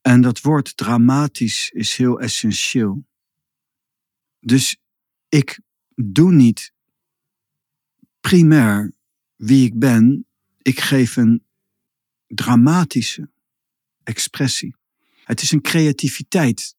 [0.00, 3.06] En dat woord dramatisch is heel essentieel.
[4.40, 4.76] Dus
[5.28, 5.60] ik
[5.94, 6.72] doe niet
[8.20, 8.92] primair
[9.36, 10.26] wie ik ben.
[10.58, 11.46] Ik geef een
[12.26, 13.30] dramatische
[14.02, 14.76] expressie.
[15.30, 16.76] Het is een creativiteit.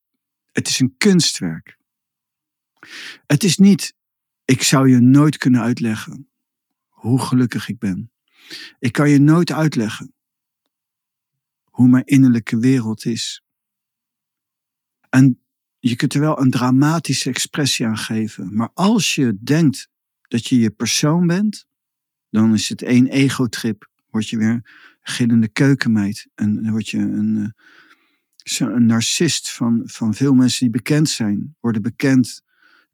[0.52, 1.78] Het is een kunstwerk.
[3.26, 3.94] Het is niet,
[4.46, 6.30] ik zou je nooit kunnen uitleggen
[6.88, 8.12] hoe gelukkig ik ben.
[8.80, 10.14] Ik kan je nooit uitleggen
[11.64, 13.44] hoe mijn innerlijke wereld is.
[15.10, 15.42] En
[15.80, 18.56] je kunt er wel een dramatische expressie aan geven.
[18.56, 19.90] Maar als je denkt
[20.22, 21.68] dat je je persoon bent,
[22.30, 23.90] dan is het één ego-trip.
[24.10, 24.62] Word je weer
[25.02, 26.28] gillende keukenmeid.
[26.36, 27.64] En word je een, eh,
[28.44, 31.56] een narcist van, van veel mensen die bekend zijn.
[31.60, 32.42] Worden bekend,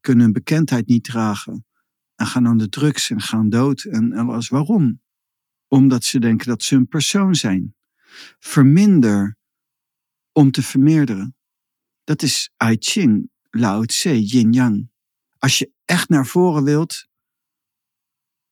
[0.01, 1.65] kunnen hun bekendheid niet dragen.
[2.15, 4.49] En gaan aan de drugs en gaan dood en alles.
[4.49, 5.01] Waarom?
[5.67, 7.75] Omdat ze denken dat ze een persoon zijn.
[8.39, 9.37] Verminder
[10.31, 11.35] om te vermeerderen.
[12.03, 14.89] Dat is I Ching, Lao Tse, Yin Yang.
[15.37, 17.07] Als je echt naar voren wilt,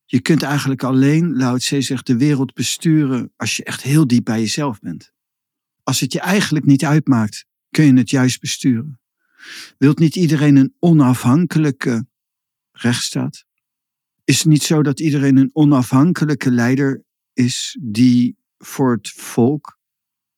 [0.06, 4.26] je kunt eigenlijk alleen, Lao Tse zegt, de wereld besturen als je echt heel diep
[4.26, 5.14] bij jezelf bent.
[5.86, 9.00] Als het je eigenlijk niet uitmaakt, kun je het juist besturen.
[9.78, 12.08] Wilt niet iedereen een onafhankelijke
[12.72, 13.46] rechtsstaat?
[14.24, 19.80] Is het niet zo dat iedereen een onafhankelijke leider is die voor het volk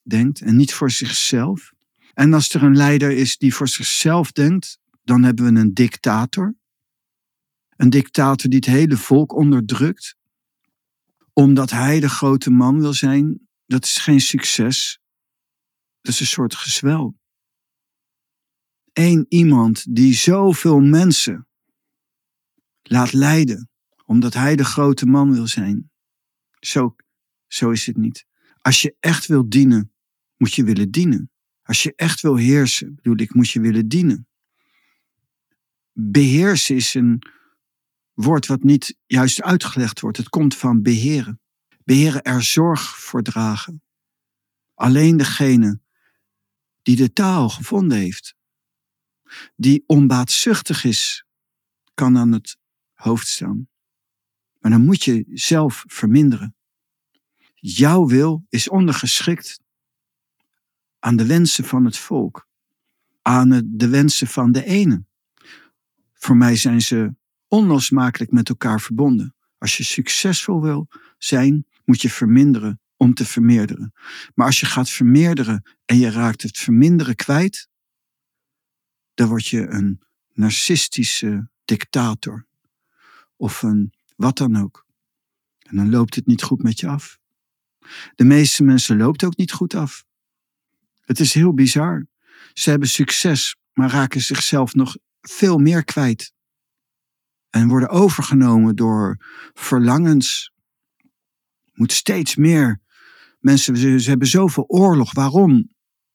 [0.01, 1.71] denkt en niet voor zichzelf?
[2.13, 6.55] En als er een leider is die voor zichzelf denkt, dan hebben we een dictator.
[7.75, 10.15] Een dictator die het hele volk onderdrukt,
[11.33, 13.47] omdat hij de grote man wil zijn.
[13.65, 14.99] Dat is geen succes.
[16.01, 17.19] Dat is een soort gezwel.
[18.93, 21.47] Eén iemand die zoveel mensen
[22.81, 23.69] laat leiden,
[24.05, 25.91] omdat hij de grote man wil zijn.
[26.59, 26.95] Zo,
[27.47, 28.25] zo is het niet.
[28.61, 29.93] Als je echt wil dienen,
[30.37, 31.31] moet je willen dienen.
[31.63, 34.27] Als je echt wil heersen, bedoel ik, moet je willen dienen.
[35.91, 37.21] Beheersen is een
[38.13, 40.17] woord wat niet juist uitgelegd wordt.
[40.17, 41.41] Het komt van beheren.
[41.83, 43.81] Beheren er zorg voor dragen.
[44.73, 45.79] Alleen degene
[46.87, 48.35] die de taal gevonden heeft,
[49.55, 51.25] die onbaatzuchtig is,
[51.93, 52.57] kan aan het
[52.93, 53.67] hoofd staan.
[54.59, 56.55] Maar dan moet je zelf verminderen.
[57.53, 59.61] Jouw wil is ondergeschikt
[60.99, 62.47] aan de wensen van het volk,
[63.21, 65.05] aan de wensen van de ene.
[66.13, 67.15] Voor mij zijn ze
[67.47, 69.35] onlosmakelijk met elkaar verbonden.
[69.57, 73.93] Als je succesvol wil zijn, moet je verminderen om te vermeerderen.
[74.33, 77.69] Maar als je gaat vermeerderen en je raakt het verminderen kwijt,
[79.13, 80.01] dan word je een
[80.33, 82.45] narcistische dictator.
[83.35, 84.85] Of een wat dan ook.
[85.59, 87.19] En dan loopt het niet goed met je af.
[88.15, 90.05] De meeste mensen loopt ook niet goed af.
[91.01, 92.07] Het is heel bizar.
[92.53, 96.33] Ze hebben succes, maar raken zichzelf nog veel meer kwijt.
[97.49, 100.51] En worden overgenomen door verlangens.
[101.73, 102.81] Moet steeds meer.
[103.39, 105.13] Mensen, ze, hebben zoveel oorlog.
[105.13, 105.69] Waarom?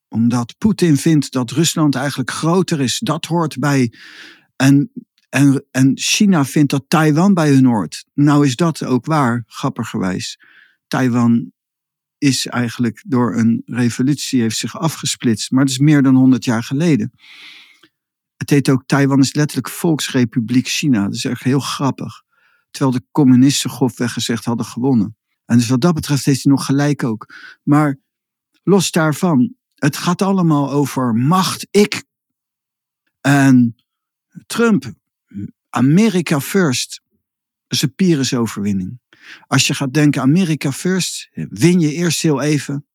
[0.09, 2.99] Omdat Poetin vindt dat Rusland eigenlijk groter is.
[2.99, 3.93] Dat hoort bij.
[4.57, 4.93] En,
[5.29, 8.05] en, en China vindt dat Taiwan bij hun hoort.
[8.15, 10.39] Nou is dat ook waar, grappigerwijs.
[10.87, 11.53] Taiwan
[12.19, 15.51] is eigenlijk door een revolutie heeft zich afgesplitst.
[15.51, 17.13] Maar dat is meer dan 100 jaar geleden.
[18.37, 21.03] Het heet ook Taiwan is letterlijk Volksrepubliek China.
[21.05, 22.23] Dat is echt heel grappig.
[22.71, 25.17] Terwijl de communisten grofweg gezegd hadden gewonnen.
[25.53, 27.35] En dus wat dat betreft heeft hij nog gelijk ook.
[27.63, 27.99] Maar
[28.63, 32.05] los daarvan, het gaat allemaal over macht, ik.
[33.21, 33.77] En
[34.47, 34.93] Trump,
[35.69, 37.03] America first.
[37.69, 39.01] Is een Pyrrhus-overwinning.
[39.47, 42.87] Als je gaat denken America first, win je eerst heel even.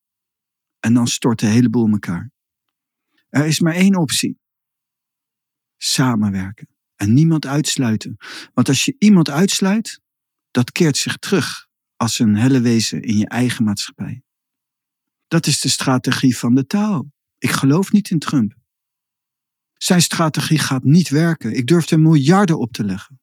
[0.79, 2.31] En dan stort de hele boel elkaar.
[3.29, 4.39] Er is maar één optie
[5.77, 8.17] samenwerken en niemand uitsluiten.
[8.53, 10.01] Want als je iemand uitsluit,
[10.51, 11.66] dat keert zich terug
[11.97, 14.21] als een helle wezen in je eigen maatschappij.
[15.27, 17.11] Dat is de strategie van de taal.
[17.37, 18.55] Ik geloof niet in Trump.
[19.73, 21.53] Zijn strategie gaat niet werken.
[21.53, 23.19] Ik durf er miljarden op te leggen.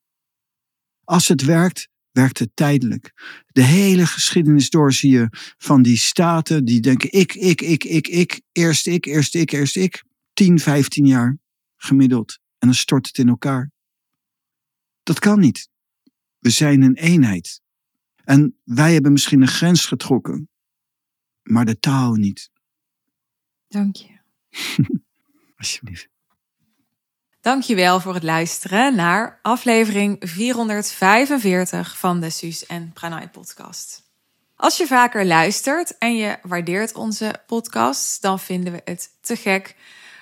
[1.04, 3.12] Als het werkt, werkt het tijdelijk.
[3.46, 8.08] De hele geschiedenis door zie je van die staten die denken ik, ik, ik, ik,
[8.08, 10.04] ik, eerst ik, eerst ik, eerst ik.
[10.32, 11.38] 10, 15 jaar
[11.76, 13.70] gemiddeld en dan stort het in elkaar.
[15.02, 15.68] Dat kan niet.
[16.38, 17.62] We zijn een eenheid.
[18.24, 20.48] En wij hebben misschien een grens getrokken,
[21.42, 22.50] maar de taal niet.
[23.68, 24.18] Dank je.
[25.56, 26.08] Alsjeblieft.
[27.40, 34.02] Dank je wel voor het luisteren naar aflevering 445 van de Suus en Pranay podcast.
[34.56, 39.76] Als je vaker luistert en je waardeert onze podcast, dan vinden we het te gek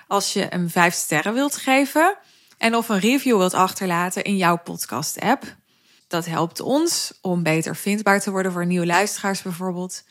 [0.06, 2.16] als je hem 5 sterren wilt geven
[2.58, 5.56] en of een review wilt achterlaten in jouw podcast-app.
[6.12, 10.04] Dat helpt ons om beter vindbaar te worden voor nieuwe luisteraars bijvoorbeeld.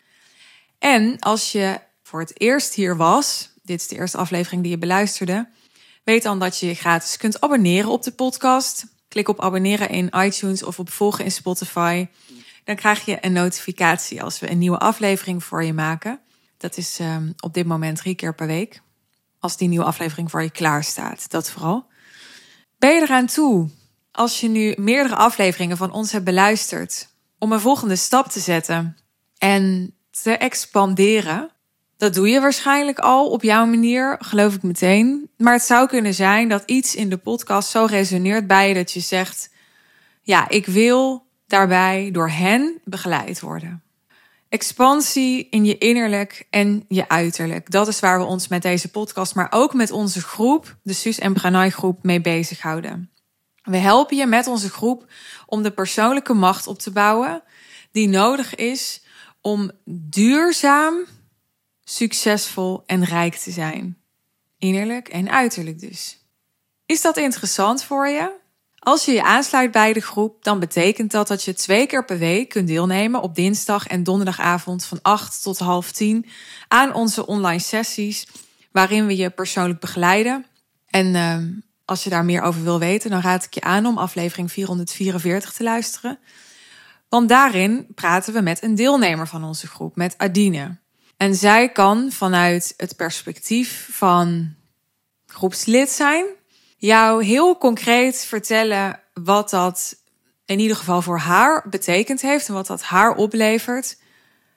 [0.79, 4.77] En als je voor het eerst hier was, dit is de eerste aflevering die je
[4.77, 5.49] beluisterde,
[6.03, 8.85] weet dan dat je je gratis kunt abonneren op de podcast.
[9.07, 12.07] Klik op abonneren in iTunes of op volgen in Spotify.
[12.63, 16.19] Dan krijg je een notificatie als we een nieuwe aflevering voor je maken.
[16.57, 18.81] Dat is um, op dit moment drie keer per week.
[19.39, 21.85] Als die nieuwe aflevering voor je klaar staat, dat vooral.
[22.77, 23.69] Ben je eraan toe,
[24.11, 27.07] als je nu meerdere afleveringen van ons hebt beluisterd,
[27.37, 28.97] om een volgende stap te zetten
[29.37, 31.49] en te expanderen?
[31.97, 35.29] Dat doe je waarschijnlijk al op jouw manier, geloof ik meteen.
[35.37, 38.91] Maar het zou kunnen zijn dat iets in de podcast zo resoneert bij je dat
[38.91, 39.49] je zegt:
[40.21, 43.83] Ja, ik wil daarbij door hen begeleid worden.
[44.49, 47.71] Expansie in je innerlijk en je uiterlijk.
[47.71, 51.19] Dat is waar we ons met deze podcast, maar ook met onze groep, de Suus
[51.19, 53.09] en Pranay groep, mee bezighouden.
[53.63, 55.05] We helpen je met onze groep
[55.45, 57.43] om de persoonlijke macht op te bouwen
[57.91, 59.01] die nodig is
[59.41, 61.05] om duurzaam,
[61.83, 63.97] succesvol en rijk te zijn.
[64.57, 66.17] Innerlijk en uiterlijk dus.
[66.85, 68.39] Is dat interessant voor je?
[68.83, 72.17] Als je je aansluit bij de groep, dan betekent dat dat je twee keer per
[72.17, 76.25] week kunt deelnemen op dinsdag en donderdagavond van 8 tot half 10
[76.67, 78.27] aan onze online sessies,
[78.71, 80.45] waarin we je persoonlijk begeleiden.
[80.87, 81.37] En uh,
[81.91, 85.53] als je daar meer over wil weten, dan raad ik je aan om aflevering 444
[85.53, 86.19] te luisteren.
[87.09, 90.77] Want daarin praten we met een deelnemer van onze groep, met Adine.
[91.17, 94.53] En zij kan vanuit het perspectief van
[95.25, 96.25] groepslid zijn,
[96.77, 99.95] jou heel concreet vertellen wat dat
[100.45, 103.97] in ieder geval voor haar betekend heeft en wat dat haar oplevert.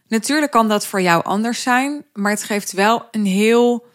[0.08, 3.86] Natuurlijk kan dat voor jou anders zijn, maar het geeft wel een heel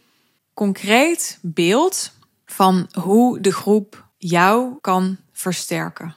[0.54, 2.18] concreet beeld
[2.60, 6.16] van hoe de groep jou kan versterken.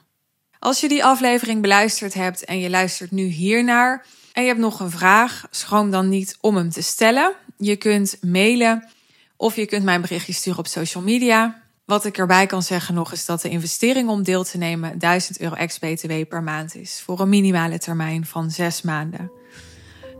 [0.59, 4.79] Als je die aflevering beluisterd hebt en je luistert nu hiernaar en je hebt nog
[4.79, 7.33] een vraag, schroom dan niet om hem te stellen.
[7.57, 8.89] Je kunt mailen
[9.37, 11.61] of je kunt mij een berichtje sturen op social media.
[11.85, 15.39] Wat ik erbij kan zeggen nog is dat de investering om deel te nemen 1000
[15.39, 17.01] euro ex-BTW per maand is.
[17.05, 19.31] Voor een minimale termijn van 6 maanden.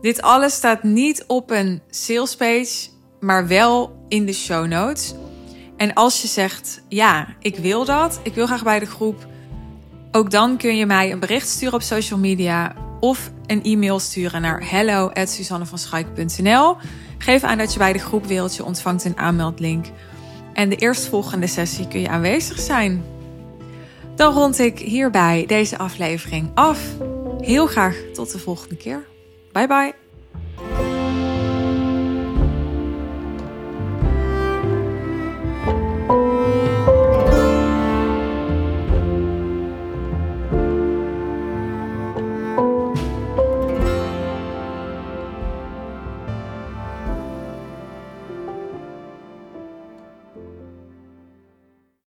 [0.02, 5.14] Dit alles staat niet op een salespage, maar wel in de show notes.
[5.78, 9.28] En als je zegt, ja, ik wil dat, ik wil graag bij de groep,
[10.12, 14.42] ook dan kun je mij een bericht sturen op social media of een e-mail sturen
[14.42, 16.78] naar hello@suzannevanschuik.nl.
[17.18, 19.86] Geef aan dat je bij de groep wilt, je ontvangt een aanmeldlink.
[20.54, 23.04] En de eerstvolgende sessie kun je aanwezig zijn.
[24.16, 26.80] Dan rond ik hierbij deze aflevering af.
[27.40, 29.06] Heel graag tot de volgende keer.
[29.52, 30.03] Bye bye.